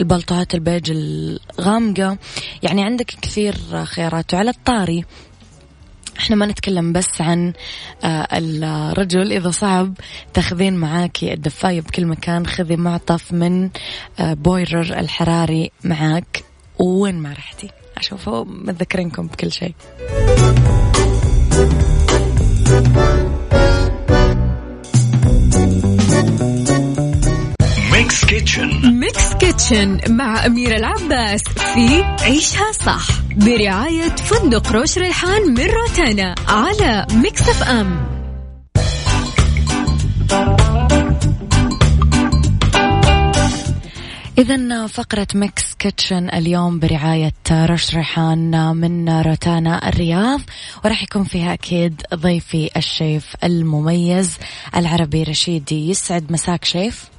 البلطوات 0.00 0.54
البيج 0.54 0.90
الغامقة. 0.90 2.18
يعني 2.62 2.84
عندك 2.84 3.06
كثير 3.22 3.84
خيارات. 3.84 4.34
وعلى 4.34 4.50
الطاري 4.50 5.04
إحنا 6.18 6.36
ما 6.36 6.46
نتكلم 6.46 6.92
بس 6.92 7.20
عن 7.20 7.52
آه، 8.04 8.28
الرجل. 8.32 9.32
إذا 9.32 9.50
صعب 9.50 9.94
تاخذين 10.34 10.76
معاكي 10.76 11.32
الدفاية 11.32 11.80
بكل 11.80 12.06
مكان 12.06 12.46
خذي 12.46 12.76
معطف 12.76 13.32
من 13.32 13.70
آه، 14.18 14.34
بويرر 14.34 14.98
الحراري 14.98 15.70
معاك. 15.84 16.44
وين 16.78 17.14
ما 17.14 17.32
رحتي. 17.32 17.70
أشوفه 17.98 18.44
متذكرينكم 18.44 19.26
بكل 19.26 19.52
شيء. 19.52 19.74
ميكس 27.92 28.24
كيتشن 28.24 28.98
ميكس 29.00 29.34
كيتشن 29.34 30.00
مع 30.08 30.46
أميرة 30.46 30.76
العباس 30.76 31.42
في 31.42 32.02
عيشها 32.02 32.72
صح. 32.72 33.25
برعاية 33.36 34.16
فندق 34.16 34.72
روش 34.72 34.98
ريحان 34.98 35.42
من 35.42 35.66
روتانا 35.66 36.34
على 36.48 37.06
Mix 37.12 37.48
FM. 37.48 38.06
إذا 44.38 44.86
فقرة 44.86 45.26
Mix 45.34 45.74
Kitchen 45.74 46.28
اليوم 46.28 46.78
برعاية 46.78 47.32
روش 47.50 47.94
ريحان 47.94 48.76
من 48.76 49.08
روتانا 49.20 49.88
الرياض 49.88 50.40
وراح 50.84 51.02
يكون 51.02 51.24
فيها 51.24 51.52
أكيد 51.52 52.02
ضيفي 52.14 52.70
الشيف 52.76 53.34
المميز 53.44 54.36
العربي 54.76 55.22
رشيدي. 55.22 55.90
يسعد 55.90 56.32
مساك 56.32 56.64
شيف. 56.64 57.15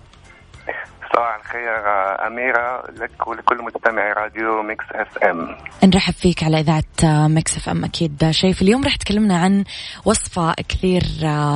صباح 1.13 1.35
الخير 1.35 1.87
أميرة 2.27 2.83
لك 3.01 3.27
ولكل 3.27 3.63
مستمعي 3.63 4.13
راديو 4.13 4.63
Mix 4.63 4.85
FM. 4.91 5.57
نرحب 5.83 6.13
فيك 6.13 6.43
على 6.43 6.59
إذاعة 6.59 7.27
Mix 7.27 7.57
FM. 7.57 7.85
أكيد 7.85 8.31
شيف 8.31 8.61
اليوم 8.61 8.83
راح 8.83 8.95
تكلمنا 8.95 9.37
عن 9.37 9.63
وصفة 10.05 10.53
كثير 10.69 11.03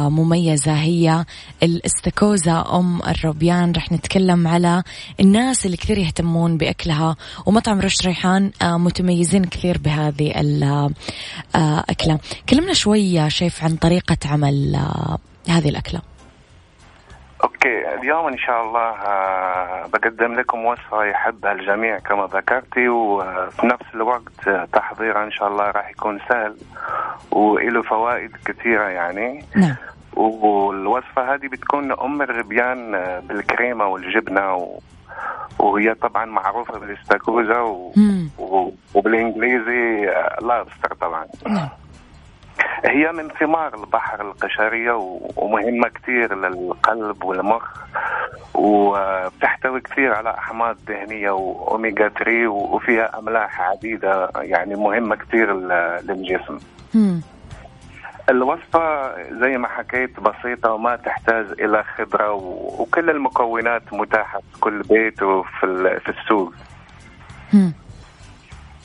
مميزة 0.09 0.73
هي 0.73 1.25
الاستاكوزا 1.63 2.65
أم 2.73 3.01
الروبيان. 3.01 3.71
راح 3.71 3.91
نتكلم 3.91 4.47
على 4.47 4.83
الناس 5.19 5.65
اللي 5.65 5.77
كثير 5.77 5.97
يهتمون 5.97 6.57
بأكلها 6.57 7.15
ومطعم 7.45 7.79
روش 7.81 8.07
ريحان 8.07 8.51
متميزين 8.63 9.45
كثير 9.45 9.77
بهذه 9.77 10.33
الأكلة 11.55 12.19
كلمنا 12.49 12.73
شوية 12.73 13.27
شيف 13.27 13.63
عن 13.63 13.75
طريقة 13.75 14.17
عمل 14.25 14.79
هذه 15.49 15.69
الأكلة. 15.69 16.10
Okay 17.43 17.93
اليوم 17.93 18.27
إن 18.27 18.37
شاء 18.37 18.63
الله 18.63 18.89
آه، 18.89 19.87
بقدم 19.93 20.33
لكم 20.33 20.65
وصفة 20.65 21.03
يحبها 21.03 21.51
الجميع 21.51 21.99
كما 21.99 22.29
ذكرتي 22.33 22.89
وفي 22.89 23.67
نفس 23.67 23.85
الوقت 23.95 24.49
تحضيرها 24.73 25.23
إن 25.23 25.31
شاء 25.31 25.47
الله 25.47 25.71
راح 25.71 25.89
يكون 25.89 26.19
سهل 26.29 26.55
وله 27.31 27.81
فوائد 27.81 28.31
كثيرة 28.45 28.83
يعني. 28.83 29.45
نعم. 29.55 29.75
والوصفة 30.13 31.33
هذه 31.33 31.47
بتكون 31.47 31.91
ام 31.91 32.21
الربيان 32.21 32.95
آه، 32.95 33.19
بالكريمة 33.19 33.85
والجبنة 33.85 34.55
و... 34.55 34.79
وهي 35.59 35.93
طبعا 35.93 36.25
معروفة 36.25 36.79
بالإستاكوزا 36.79 37.59
و... 37.59 37.93
و... 38.39 38.71
وبالإنجليزي 38.93 40.05
لابستر 40.41 40.93
طبعا. 41.01 41.25
نعم. 41.47 41.69
هي 42.85 43.11
من 43.11 43.29
ثمار 43.29 43.73
البحر 43.83 44.21
القشرية 44.21 44.91
ومهمة 45.35 45.87
كثير 45.87 46.35
للقلب 46.35 47.23
والمخ 47.23 47.63
وبتحتوي 48.53 49.81
كثير 49.81 50.13
على 50.13 50.29
أحماض 50.29 50.77
دهنية 50.87 51.31
وأوميجا 51.31 52.07
3 52.07 52.47
وفيها 52.47 53.19
أملاح 53.19 53.61
عديدة 53.61 54.29
يعني 54.35 54.75
مهمة 54.75 55.15
كثير 55.15 55.53
للجسم. 56.01 56.59
الوصفة 58.29 59.15
زي 59.31 59.57
ما 59.57 59.67
حكيت 59.67 60.19
بسيطة 60.19 60.71
وما 60.71 60.95
تحتاج 60.95 61.45
إلى 61.59 61.83
خبرة 61.83 62.31
وكل 62.79 63.09
المكونات 63.09 63.93
متاحة 63.93 64.39
في 64.39 64.59
كل 64.59 64.81
بيت 64.81 65.23
وفي 65.23 65.99
في 66.05 66.09
السوق. 66.09 66.53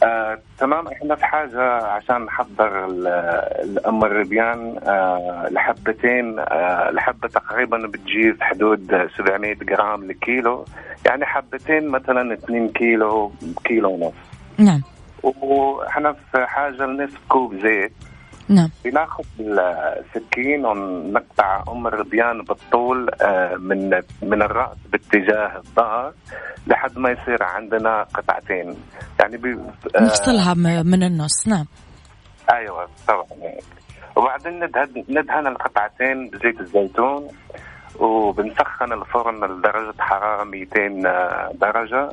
آه، 0.02 0.38
تمام. 0.59 0.88
إحنا 0.88 1.14
في 1.14 1.24
حاجة 1.24 1.62
عشان 1.82 2.24
نحضر 2.24 2.87
الام 2.87 4.04
الربيان 4.04 4.78
آه، 4.82 5.48
لحبتين 5.50 6.38
آه، 6.38 6.88
الحبه 6.88 7.28
تقريبا 7.28 7.87
بتجي 7.87 8.32
في 8.32 8.44
حدود 8.44 9.09
700 9.16 9.54
جرام 9.54 10.04
لكيلو. 10.04 10.64
يعني 11.06 11.26
حبتين 11.26 11.88
مثلا 11.88 12.35
2 12.35 12.68
كيلو 12.68 13.32
كيلو 13.64 13.90
ونص. 13.90 14.14
نعم. 14.59 14.82
وإحنا 15.22 16.12
في 16.12 16.46
حاجة 16.46 16.87
لنصف 16.87 17.18
كوب 17.28 17.54
زيت. 17.54 17.92
نعم. 18.48 18.70
بناخذ 18.85 19.24
السكين 19.40 20.66
ونقطع 20.66 21.64
ام 21.68 21.87
الربيان 21.87 22.42
بالطول 22.42 23.11
آه، 23.22 23.56
من 23.56 23.90
من 24.22 24.42
الرأس 24.42 24.76
باتجاه 24.92 25.56
الظهر 25.56 26.12
لحد 26.66 26.98
ما 26.98 27.11
يصير 27.11 27.42
عندنا 27.42 28.02
قطعتين. 28.02 28.76
يعني 29.20 29.37
بي 29.37 29.52
آه، 29.96 30.00
نفصلها 30.00 30.54
من 30.82 31.02
النص 31.02 31.48
نعم. 31.48 31.66
أيوه 32.52 32.88
طبعا. 33.09 33.26
وبعدين 34.16 34.64
ندهن 34.64 35.04
ندهن 35.09 35.46
القطعتين 35.46 36.28
بزيت 36.28 36.61
الزيتون. 36.61 37.28
وبنسخن 37.98 38.92
الفرن 38.92 39.44
لدرجة 39.44 39.94
حرارة 39.98 40.44
200 40.44 41.02
درجة. 41.54 42.09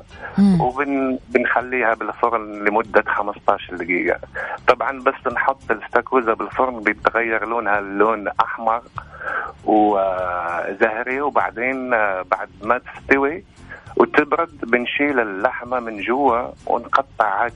وبنخليها 0.60 1.94
بالفرن 1.94 2.64
لمدة 2.64 3.04
15 3.08 3.76
دقيقة. 3.76 4.20
طبعا 4.68 5.00
بس 5.00 5.34
نحط 5.34 5.72
الاستاكوزا 5.72 6.34
بالفرن 6.34 6.80
بيتغير 6.80 7.46
لونها 7.46 7.80
اللون 7.80 8.28
أحمر 8.28 8.82
وزهري 9.66 11.22
وبعدين 11.22 11.90
بعد 12.24 12.50
ما 12.64 12.78
تستوي 12.78 13.44
وتبرد 13.98 14.58
بنشيل 14.64 15.20
اللحمة 15.20 15.80
من 15.80 16.02
جوا 16.02 16.48
ونقطعها 16.66 17.52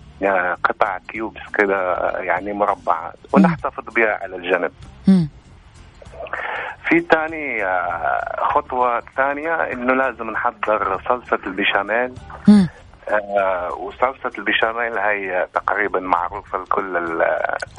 قطع 0.64 0.98
كيوبس 0.98 1.42
كده 1.58 2.10
يعني 2.20 2.54
مربعات. 2.54 3.16
ونحتفظ 3.34 3.94
بها 3.94 4.20
على 4.24 4.36
الجنب. 4.36 4.72
في 6.90 7.00
تاني 7.00 7.66
آه، 7.66 8.46
خطوة 8.54 9.00
ثانية 9.18 9.54
إنه 9.54 9.94
لازم 9.94 10.30
نحضر 10.30 11.02
صلصة 11.10 11.40
البشاميل. 11.48 12.14
آه 13.10 13.74
وصلصة 13.74 14.32
البشاميل 14.38 14.98
هي 14.98 15.48
تقريبا 15.54 16.00
معروفة 16.00 16.58
لكل 16.58 16.98
ال 16.98 17.24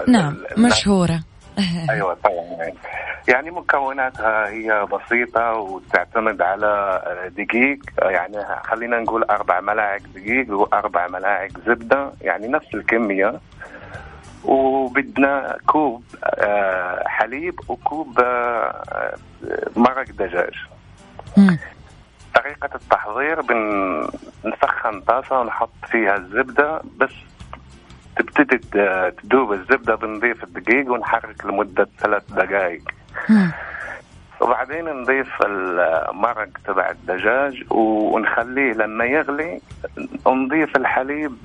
نعم 0.09 0.37
مشهورة. 0.59 1.21
أيوه 1.91 2.15
طبعا. 2.15 2.73
يعني 3.29 3.51
مكوناتها 3.51 4.49
هي 4.49 4.87
بسيطة 4.87 5.53
وتعتمد 5.53 6.43
على 6.43 7.01
دقيق. 7.29 7.79
يعني 8.03 8.37
خلينا 8.65 8.99
نقول 8.99 9.25
أربع 9.25 9.61
ملاعق 9.61 10.01
دقيق 10.15 10.51
وأربع 10.51 11.07
ملاعق 11.09 11.51
زبدة. 11.67 12.13
يعني 12.21 12.49
نفس 12.49 12.75
الكمية. 12.75 13.41
وبدنا 14.45 15.57
كوب 15.67 16.05
آه، 16.25 17.03
حليب 17.09 17.61
وكوب 17.69 18.21
آه، 18.21 19.15
مرق 19.77 20.11
دجاج. 20.19 20.55
طريقة 22.35 22.71
التحضير 22.75 23.41
بنسخن 23.41 25.01
طاسة 25.01 25.41
ونحط 25.41 25.71
فيها 25.91 26.17
الزبدة 26.17 26.83
بس 26.97 27.11
تبتدي 28.17 28.59
ت- 28.59 29.15
تذوب 29.23 29.53
الزبدة 29.53 29.95
بنضيف 29.95 30.45
الدقيق 30.45 30.93
ونحرك 30.93 31.45
لمدة 31.47 31.89
ثلاث 31.99 32.23
دقائق. 32.33 32.83
وبعدين 34.41 34.85
نضيف 34.85 35.43
المرق 35.47 36.49
تبع 36.67 36.91
الدجاج 36.91 37.65
ونخليه 37.73 38.73
لما 38.73 39.05
يغلي 39.05 39.61
نضيف 40.27 40.77
الحليب 40.77 41.37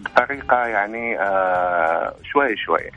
بطريقة 0.00 0.66
يعني 0.66 1.20
آه، 1.20 2.14
شوي 2.22 2.56
شوي. 2.56 2.90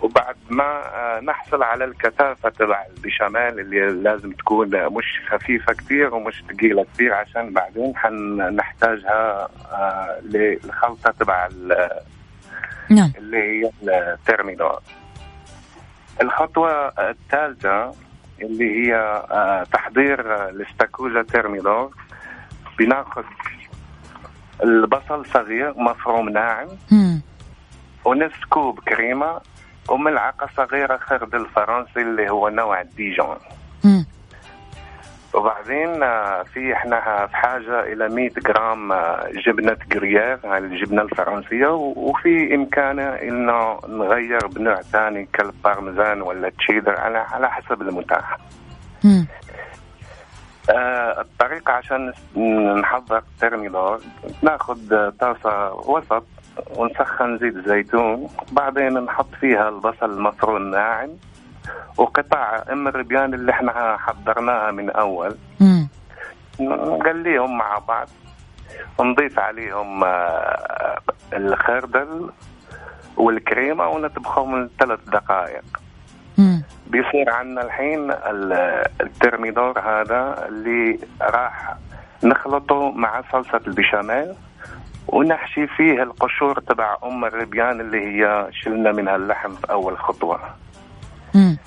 وبعد 0.00 0.36
ما 0.50 0.64
آه، 0.64 1.20
نحصل 1.20 1.62
على 1.62 1.84
الكثافة 1.84 2.48
تبع 2.48 2.84
البشاميل 2.96 3.60
اللي 3.60 3.80
لازم 4.02 4.32
تكون 4.32 4.86
مش 4.86 5.20
خفيفة 5.28 5.72
كثير 5.72 6.14
ومش 6.14 6.44
ثقيلة 6.48 6.86
كثير 6.94 7.14
عشان 7.14 7.52
بعدين 7.52 7.96
حنحتاجها 7.96 9.48
آه، 9.72 10.20
للخلطة 10.22 11.10
تبع 11.10 11.48
نعم. 12.90 13.12
اللي 13.18 13.36
هي 13.36 13.70
الترميدور 13.82 14.80
الخطوة 16.22 16.88
الثالثة 17.10 17.94
اللي 18.42 18.92
هي 18.92 19.22
تحضير 19.72 20.48
الاستاكوزا 20.48 21.22
ترميدور 21.22 21.94
بناخذ 22.78 23.24
البصل 24.62 25.26
صغير 25.26 25.74
مفروم 25.76 26.28
ناعم. 26.28 26.68
ونصف 28.04 28.44
كوب 28.50 28.80
كريمة 28.80 29.40
وملعقة 29.88 30.48
صغيرة 30.56 30.96
خردل 30.96 31.46
فرنسي 31.46 32.00
اللي 32.00 32.30
هو 32.30 32.48
نوع 32.48 32.82
ديجون 32.82 33.36
مم. 33.84 34.06
وبعدين 35.34 36.02
آه، 36.02 36.42
في 36.42 36.72
إحنا 36.72 37.26
في 37.26 37.36
حاجة 37.36 37.80
إلى 37.92 38.08
100 38.08 38.30
جرام 38.46 38.92
آه، 38.92 39.28
جبنة 39.46 39.76
جريير 39.90 40.38
هاي 40.44 40.58
الجبنة 40.58 41.02
الفرنسية 41.02 41.66
و- 41.66 41.92
وفي 41.96 42.54
إمكاننا 42.54 43.02
إنه 43.08 43.78
نغير 43.88 44.46
بنوع 44.46 44.74
ثاني 44.82 45.28
كالبارميزان 45.32 46.22
ولا 46.22 46.50
تشيدر 46.58 47.00
على 47.00 47.18
على 47.18 47.50
حسب 47.50 47.82
المتاح. 47.82 48.38
آه 50.70 51.20
الطريقة 51.20 51.72
عشان 51.72 52.12
نحضر 52.80 53.22
ترميدور 53.40 54.00
ناخذ 54.42 54.92
آه، 54.92 55.12
طاسة 55.20 55.72
وسط 55.74 56.24
ونسخن 56.76 57.38
زيت 57.38 57.68
زيتون 57.68 58.28
بعدين 58.52 58.98
نحط 58.98 59.34
فيها 59.40 59.68
البصل 59.68 60.10
المفروم 60.10 60.62
ناعم 60.70 61.08
وقطع 61.96 62.62
أم 62.72 62.88
الربيان 62.88 63.34
اللي 63.34 63.52
إحنا 63.52 63.96
حضرناها 63.96 64.70
من 64.70 64.90
أول. 64.90 65.36
نقليهم 66.60 67.58
مع 67.58 67.78
بعض 67.78 68.08
ونضيف 68.98 69.38
عليهم 69.38 70.04
آه، 70.04 70.98
الخردل 71.32 72.30
والكريمة 73.16 73.88
ونطبخهم 73.88 74.70
ثلاث 74.78 74.98
دقائق 75.08 75.64
مم. 76.38 76.62
بيصير 76.86 77.30
عندنا 77.30 77.62
الحين 77.62 78.10
ال- 78.10 78.84
الترميدور 79.00 79.78
هذا 79.78 80.44
اللي 80.48 80.98
راح 81.22 81.74
نخلطه 82.24 82.90
مع 82.90 83.22
صلصة 83.32 83.60
البشاميل 83.66 84.34
ونحشي 85.08 85.66
فيه 85.66 86.02
القشور 86.02 86.60
تبع 86.60 86.96
أم 87.04 87.24
الربيان 87.24 87.80
اللي 87.80 88.00
هي 88.06 88.48
شلنا 88.52 88.92
منها 88.92 89.16
اللحم 89.16 89.54
في 89.54 89.70
أول 89.70 89.98
خطوة 89.98 90.40
مم. 91.34 91.58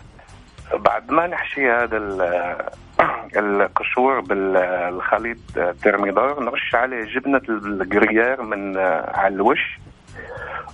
بعد 0.74 1.12
ما 1.12 1.28
نحشي 1.28 1.72
هذا 1.72 1.98
ال- 1.98 2.56
القشور 3.44 4.20
بالخليط 4.20 5.38
ترميدور 5.84 6.44
نرش 6.44 6.76
عليه 6.76 7.04
جبنة 7.06 7.42
الجريير 7.50 8.42
من 8.42 8.78
على 9.14 9.36
الوش 9.36 9.80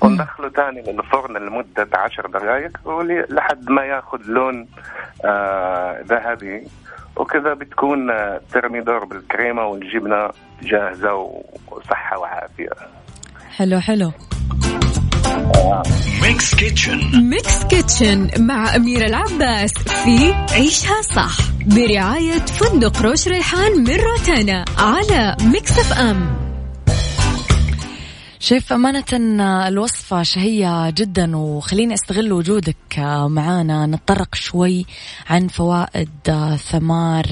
وندخله 0.01 0.49
تاني 0.49 0.81
للفرن 0.81 1.37
لمدة 1.37 1.87
عشر 1.93 2.27
دقائق 2.27 2.71
لحد 3.29 3.69
ما 3.69 3.85
يأخذ 3.85 4.19
لون 4.25 4.67
آه، 5.25 6.01
ذهبي. 6.07 6.67
وكذا 7.15 7.53
بتكون 7.53 8.11
آه، 8.11 8.41
ترميدور 8.53 9.05
بالكريمة 9.05 9.65
والجبنة 9.65 10.29
جاهزة 10.61 11.13
وصحة 11.71 12.19
وعافية. 12.19 12.69
حلو 13.57 13.79
حلو. 13.79 14.11
ميكس 16.21 16.55
كيتشن 16.55 17.29
Mix 17.29 17.63
Kitchen 17.63 18.29
مع 18.39 18.75
أميرة 18.75 19.05
العباس 19.05 19.73
في 19.73 20.33
عيشها 20.53 21.01
صح 21.01 21.37
برعاية 21.65 22.39
فندق 22.39 23.01
روش 23.01 23.27
ريحان 23.27 23.71
من 23.71 23.95
روتانا 23.95 24.65
على 24.77 25.37
Mix 25.53 25.79
FM 25.79 26.52
شيف 28.43 28.73
أمانة 28.73 29.03
الوصفة 29.67 30.23
شهية 30.23 30.89
جدا 30.89 31.37
وخليني 31.37 31.93
أستغل 31.93 32.33
وجودك 32.33 32.99
معانا. 33.27 33.85
نتطرق 33.85 34.35
شوي 34.35 34.85
عن 35.29 35.47
فوائد 35.47 36.09
ثمار 36.71 37.25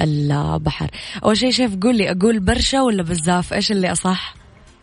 البحر. 0.00 0.86
أول 1.24 1.36
شيء 1.36 1.50
شيف 1.50 1.76
قول 1.82 1.96
لي 1.96 2.10
أقول 2.10 2.40
برشا 2.40 2.80
ولا 2.82 3.02
بزاف 3.02 3.52
إيش 3.52 3.72
اللي 3.72 3.92
أصح؟ 3.92 4.34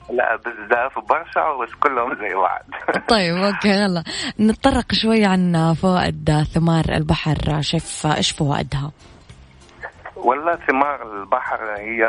لا 0.09 0.35
بزاف 0.35 0.99
برشا 1.09 1.57
بس 1.63 1.75
كلهم 1.79 2.15
زي 2.15 2.35
بعض. 2.35 2.61
طيب 3.13 3.35
أوكي 3.35 3.69
يلا. 3.69 4.03
نتطرق 4.39 4.91
شوي 4.91 5.25
عن 5.25 5.73
فوائد 5.73 6.43
ثمار 6.53 6.85
البحر. 6.89 7.61
شيف 7.61 8.05
إيش 8.05 8.31
فوائدها؟ 8.31 8.91
والله 10.15 10.55
ثمار 10.55 11.21
البحر 11.21 11.59
هي 11.77 12.05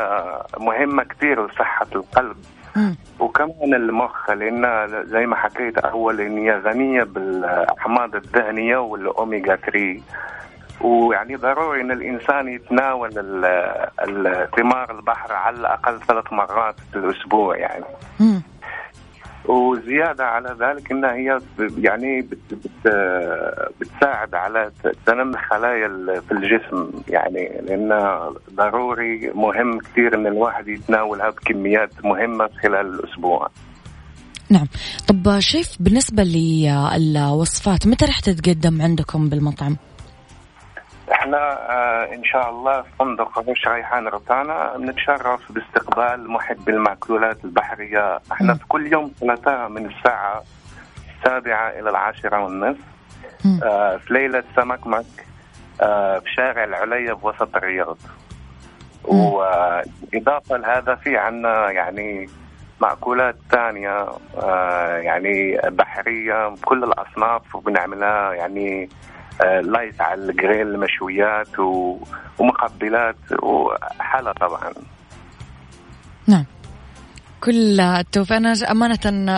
مهمة 0.59 1.03
كثير 1.03 1.47
لصحة 1.47 1.87
القلب. 1.95 2.37
وكمان 3.19 3.73
المخ 3.73 4.29
لأنها 4.29 4.87
زي 5.03 5.25
ما 5.25 5.35
حكيت 5.35 5.77
أول 5.77 6.21
إن 6.21 6.37
هي 6.37 6.57
غنية 6.59 7.03
بالأحماض 7.03 8.15
الدهنية 8.15 8.77
والأوميجا 8.77 9.55
3 9.55 10.01
ويعني 10.81 11.35
ضروري 11.35 11.81
إن 11.81 11.91
الإنسان 11.91 12.47
يتناول 12.47 13.09
ال- 13.17 13.45
ال- 14.07 14.47
ثمار 14.57 14.91
البحر 14.91 15.33
على 15.33 15.55
الأقل 15.57 15.99
ثلاث 16.01 16.33
مرات 16.33 16.75
في 16.91 16.95
الأسبوع 16.95 17.57
يعني. 17.57 17.85
مم. 19.49 19.55
وزيادة 19.55 20.23
على 20.23 20.55
ذلك 20.59 20.91
إنها 20.91 21.13
هي 21.13 21.39
يعني 21.77 22.21
بت 22.21 22.37
بت 22.51 22.93
بتساعد 23.81 24.35
على 24.35 24.71
تنمي 25.05 25.37
خلايا 25.49 25.87
في 26.21 26.31
الجسم 26.31 26.91
يعني 27.07 27.61
لانها 27.61 28.33
ضروري 28.53 29.31
مهم 29.35 29.79
كثير 29.79 30.15
إن 30.15 30.27
الواحد 30.27 30.67
يتناولها 30.67 31.29
بكميات 31.29 32.05
مهمة 32.05 32.49
خلال 32.63 32.99
الأسبوع. 32.99 33.49
نعم 34.49 34.67
طب 35.07 35.39
شيف 35.39 35.67
بالنسبة 35.79 36.23
للوصفات 36.23 37.87
متى 37.87 38.05
رح 38.05 38.19
تتقدم 38.19 38.81
عندكم 38.81 39.29
بالمطعم 39.29 39.77
إحنا 41.11 41.37
آه 41.71 42.13
إن 42.13 42.23
شاء 42.23 42.49
الله 42.49 42.81
في 42.81 42.89
فندق 42.99 43.39
روش 43.39 43.67
ريحان 43.67 44.07
روتانا 44.07 44.77
بنتشرف 44.77 45.51
باستقبال 45.51 46.29
محبي 46.31 46.71
المأكولات 46.71 47.37
البحرية 47.45 48.19
إحنا. 48.31 48.53
في 48.53 48.65
كل 48.67 48.93
يوم 48.93 49.11
ثلاثاء 49.19 49.69
من 49.69 49.85
الساعة 49.85 50.43
السابعة 51.17 51.69
إلى 51.69 51.89
العاشرة 51.89 52.43
والنصف. 52.43 52.79
آه 53.63 53.97
في 53.97 54.13
ليلة 54.13 54.43
سمكمك 54.55 55.05
آه 55.81 56.19
في 56.19 56.29
شارع 56.31 56.63
العليا 56.63 57.13
بوسط 57.13 57.55
الرياض. 57.55 57.97
وإضافة 59.03 60.57
لهذا 60.57 60.95
في 60.95 61.17
عنا 61.17 61.71
يعني 61.71 62.29
مأكولات 62.81 63.35
ثانية 63.51 64.05
آه 64.43 64.97
يعني 64.97 65.57
بحرية 65.63 66.47
بكل 66.47 66.83
الأصناف 66.83 67.55
وبنعملها 67.55 68.33
يعني 68.33 68.89
لايت 69.61 70.01
على 70.01 70.21
الجريل 70.29 70.79
مشويات 70.79 71.59
و- 71.59 71.97
ومقبلات 72.39 73.15
وحلا 73.43 74.31
طبعا. 74.33 74.73
نعم. 76.27 76.45
كل 77.43 77.79
التوفيق. 77.79 78.37
أنا 78.37 78.53
ج- 78.53 78.63
أمانة 78.63 78.97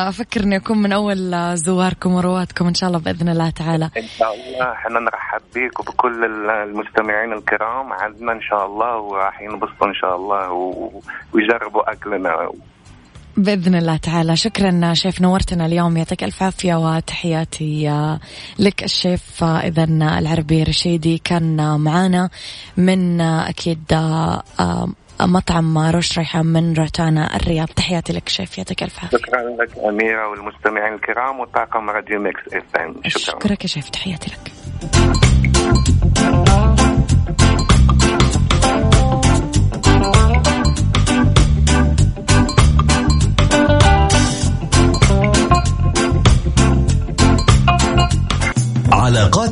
أفكر 0.10 0.44
إني 0.44 0.56
أكون 0.56 0.78
من 0.82 0.92
أول 0.94 1.18
زواركم 1.58 2.14
ورواتكم 2.14 2.68
إن 2.68 2.74
شاء 2.74 2.88
الله 2.90 3.00
بإذن 3.00 3.30
الله 3.30 3.50
تعالى. 3.50 3.90
إن 3.98 4.08
شاء 4.08 4.34
الله. 4.34 4.72
إحنا 4.72 5.00
نرحب 5.00 5.42
بك 5.56 5.80
وبكل 5.80 6.26
ال- 6.26 6.50
المستمعين 6.50 7.34
الكرام. 7.34 7.94
عندنا 7.94 8.32
إن 8.32 8.42
شاء 8.42 8.66
الله 8.66 8.98
وراح 8.98 9.42
ينبسطوا 9.42 9.88
إن 9.88 9.94
شاء 9.94 10.16
الله 10.16 10.52
ويجربوا 11.34 11.92
أكلنا. 11.92 12.50
بإذن 13.38 13.76
الله 13.76 13.98
تعالى. 13.98 14.36
شكرا 14.36 14.94
شيف 14.94 15.22
نورتنا 15.22 15.66
اليوم. 15.66 15.98
يعطيك 15.98 16.24
ألف 16.24 16.44
عافية 16.44 16.76
وتحياتي 16.76 17.90
لك 18.60 18.84
الشيف 18.84 19.44
اذا 19.44 19.84
العربي 20.20 20.64
رشيدي 20.64 21.18
كان 21.18 21.80
معانا 21.80 22.30
من 22.78 23.22
أكيد 23.22 23.84
مطعم 25.22 25.78
روش 25.78 26.20
ريحان 26.20 26.46
من 26.46 26.74
روتانا 26.74 27.36
الرياض. 27.36 27.68
تحياتي 27.68 28.14
لك 28.14 28.30
شيف. 28.30 28.58
يعطيك 28.58 28.84
ألف 28.84 29.04
عافية. 29.04 29.18
شكرا 29.18 29.42
لك 29.42 29.78
أميرة 29.78 30.30
والمستمعين 30.30 30.94
الكرام. 30.94 31.40
وطاقم 31.40 31.90
راديو 31.90 32.20
Mix 32.20 32.42
FM 32.54 32.64
شكرا. 33.08 33.38
أشكرك 33.38 33.64
يا 33.64 33.68
شيف. 33.68 33.90
تحياتي 33.90 34.32
لك. 34.32 34.52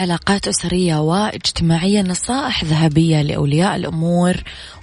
علاقات 0.00 0.48
أسرية 0.48 0.96
واجتماعية 0.96 2.02
نصائح 2.02 2.64
ذهبية 2.64 3.22
لأولياء 3.22 3.76
الأمور 3.76 4.34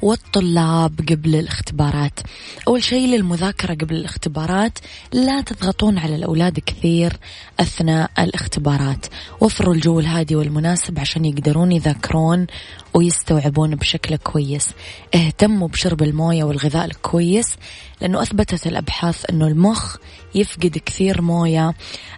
والطلاب 0.02 1.00
قبل 1.10 1.36
الاختبارات. 1.36 2.20
أول 2.68 2.84
شيء 2.84 3.08
للمذاكرة 3.08 3.74
قبل 3.74 3.96
الاختبارات 3.96 4.80
لا 5.14 5.42
تضغطون 5.42 5.98
على 5.98 6.16
الأولاد 6.16 6.60
كثير 6.60 7.14
أثناء 7.60 8.12
الاختبارات. 8.20 9.06
وفروا 9.42 9.74
الجو 9.74 10.00
الهادي 10.00 10.36
والمناسب 10.36 11.00
عشان 11.00 11.26
يقدرون 11.26 11.72
يذاكرون 11.72 12.48
ويستوعبون 12.94 13.76
بشكل 13.76 14.16
كويس. 14.16 14.70
اهتموا 15.16 15.68
بشرب 15.68 16.04
الموية 16.04 16.44
والغذاء 16.44 16.86
الكويس 16.86 17.56
لأنه 18.02 18.22
أثبتت 18.22 18.68
الأبحاث 18.68 19.26
أنه 19.30 19.48
المخ 19.48 19.98
يفقد 20.36 20.78
كثير 20.86 21.22
موية 21.22 21.74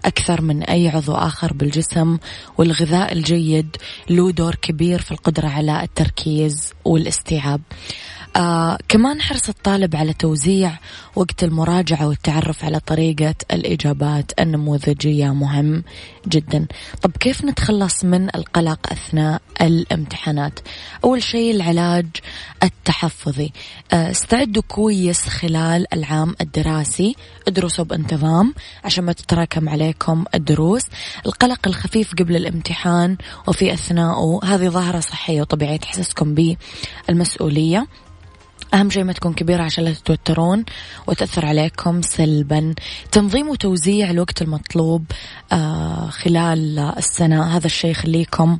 أكثر 0.05 0.41
من 0.41 0.63
أي 0.63 0.89
عضو 0.89 1.13
آخر 1.13 1.53
بالجسم 1.53 2.17
والغذاء 2.57 3.13
الجيد 3.13 3.75
له 4.09 4.31
دور 4.31 4.55
كبير 4.55 5.01
في 5.01 5.11
القدرة 5.11 5.47
على 5.47 5.83
التركيز 5.83 6.73
والاستيعاب. 6.85 7.61
آه 8.35 8.77
كمان 8.87 9.21
حرص 9.21 9.49
الطالب 9.49 9.95
على 9.95 10.13
توزيع 10.13 10.79
وقت 11.15 11.43
المراجعة 11.43 12.07
والتعرف 12.07 12.65
على 12.65 12.79
طريقة 12.79 13.35
الإجابات 13.51 14.31
النموذجية 14.39 15.33
مهم 15.33 15.83
جدا. 16.27 16.67
طب 17.01 17.11
كيف 17.19 17.45
نتخلص 17.45 18.05
من 18.05 18.35
القلق 18.35 18.79
أثناء 18.91 19.41
الامتحانات؟ 19.61 20.59
أول 21.03 21.23
شيء 21.23 21.55
العلاج 21.55 22.05
التحفظي. 22.63 23.51
آه 23.93 24.11
استعدوا 24.11 24.63
كويس 24.67 25.19
خلال 25.19 25.93
العام 25.93 26.35
الدراسي. 26.41 27.15
ادرسوا 27.47 27.85
بانتظام 27.85 28.53
عشان 28.83 29.03
ما 29.03 29.13
تتراكم 29.13 29.69
عليكم 29.69 30.25
الدروس. 30.35 30.83
القلق 31.25 31.67
الخفيف 31.67 32.13
قبل 32.13 32.35
الامتحان 32.35 33.17
وفي 33.47 33.73
أثناءه 33.73 34.39
هذه 34.43 34.69
ظاهرة 34.69 34.99
صحية 34.99 35.41
وطبيعية 35.41 35.77
تحسسكم 35.77 36.35
بالمسؤولية. 37.09 37.87
أهم 38.73 38.89
شيء 38.89 39.03
ما 39.03 39.13
تكون 39.13 39.33
كبيرة 39.33 39.63
عشان 39.63 39.83
لا 39.83 39.93
تتوترون 39.93 40.65
وتأثر 41.07 41.45
عليكم 41.45 42.01
سلبا. 42.01 42.75
تنظيم 43.11 43.49
وتوزيع 43.49 44.09
الوقت 44.09 44.41
المطلوب 44.41 45.05
آه 45.51 46.09
خلال 46.09 46.79
السنة 46.79 47.57
هذا 47.57 47.65
الشيء 47.65 47.91
يخليكم 47.91 48.57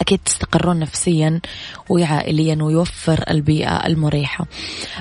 أكيد 0.00 0.18
تستقرون 0.24 0.78
نفسيا 0.78 1.40
وعائليا 1.88 2.62
ويوفر 2.62 3.24
البيئة 3.30 3.86
المريحة. 3.86 4.46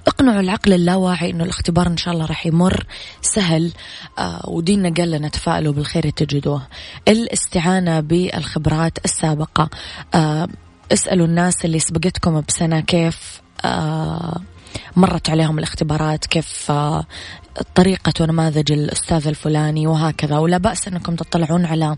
اقنعوا 0.08 0.40
العقل 0.40 0.74
اللاواعي 0.74 1.30
أنه 1.30 1.44
الاختبار 1.44 1.88
إن 1.88 1.98
شاء 1.98 2.14
الله 2.14 2.26
راح 2.26 2.46
يمر 2.46 2.86
سهل 3.22 3.72
آه 4.20 4.50
وديننا 4.50 4.94
قال 4.98 5.12
لنا 5.12 5.28
تفائلوا 5.28 5.74
بالخير 5.74 6.10
تجدوه. 6.10 6.68
الاستعانة 7.08 8.00
بالخبرات 8.00 8.98
السابقة. 9.06 9.70
آه 10.14 10.48
اسألوا 10.94 11.26
الناس 11.26 11.66
اللي 11.66 11.80
سبقتكم 11.80 12.42
بسنة 12.42 12.80
كيف 12.80 13.42
مرت 14.96 15.30
عليهم 15.30 15.58
الاختبارات 15.58 16.26
كيف 16.26 16.72
آه، 16.72 17.06
طريقة 17.76 18.14
ونماذج 18.22 18.72
الأستاذ 18.72 19.28
الفلاني 19.28 19.88
وهكذا. 19.88 20.38
ولا 20.38 20.58
بأس 20.58 20.88
أنكم 20.88 21.16
تطلعون 21.16 21.66
على 21.66 21.96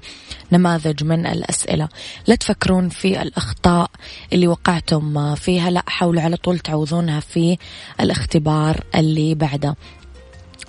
نماذج 0.52 1.04
من 1.04 1.26
الأسئلة. 1.26 1.90
لا 2.28 2.36
تفكرون 2.36 2.90
في 2.90 3.22
الأخطاء 3.22 3.92
اللي 4.34 4.48
وقعتم 4.48 5.36
فيها 5.36 5.70
لا 5.70 5.84
حاولوا 5.88 6.22
على 6.22 6.38
طول 6.38 6.60
تعوضونها 6.60 7.20
في 7.20 7.58
الاختبار 8.00 8.84
اللي 8.96 9.36
بعده. 9.36 9.76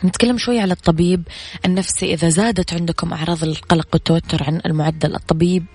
نتكلم 0.04 0.38
شوي 0.38 0.60
على 0.60 0.72
الطبيب 0.72 1.22
النفسي. 1.64 2.14
إذا 2.14 2.28
زادت 2.28 2.74
عندكم 2.74 3.12
أعراض 3.12 3.44
القلق 3.44 3.88
والتوتر 3.92 4.42
عن 4.42 4.60
المعدل 4.66 5.14
الطبيب 5.14 5.66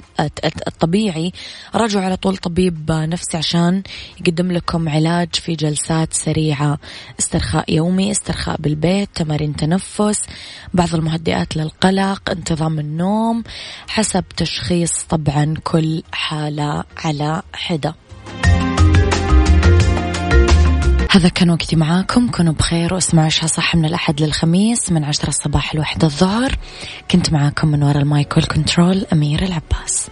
الطبيعي 0.67 1.31
راجعوا 1.75 2.05
على 2.05 2.17
طول 2.17 2.37
طبيب 2.37 2.91
نفسي 2.91 3.37
عشان 3.37 3.83
يقدم 4.19 4.51
لكم 4.51 4.89
علاج 4.89 5.35
في 5.35 5.55
جلسات 5.55 6.13
سريعة. 6.13 6.79
استرخاء 7.19 7.73
يومي 7.73 8.11
استرخاء 8.11 8.61
بالبيت 8.61 9.09
تمارين 9.15 9.55
تنفس 9.55 10.21
بعض 10.73 10.95
المهدئات 10.95 11.57
للقلق 11.57 12.29
انتظام 12.29 12.79
النوم 12.79 13.43
حسب 13.87 14.23
تشخيص 14.37 15.03
طبعا 15.03 15.53
كل 15.63 16.03
حالة 16.11 16.83
على 16.97 17.41
حدة. 17.53 17.95
هذا 21.09 21.29
كان 21.29 21.49
وقتي 21.49 21.75
معاكم. 21.75 22.31
كونوا 22.31 22.53
بخير 22.53 22.93
واسمعوا 22.93 23.25
عشها 23.25 23.47
صح 23.47 23.75
من 23.75 23.85
الأحد 23.85 24.21
للخميس 24.21 24.91
من 24.91 25.03
عشرة 25.03 25.29
الصباح 25.29 25.75
لوحدة 25.75 26.07
الظهر. 26.07 26.57
كنت 27.11 27.33
معاكم 27.33 27.67
من 27.67 27.83
وراء 27.83 27.97
المايك 27.97 28.37
والكنترول 28.37 29.05
أميرة 29.13 29.45
العباس. 29.45 30.09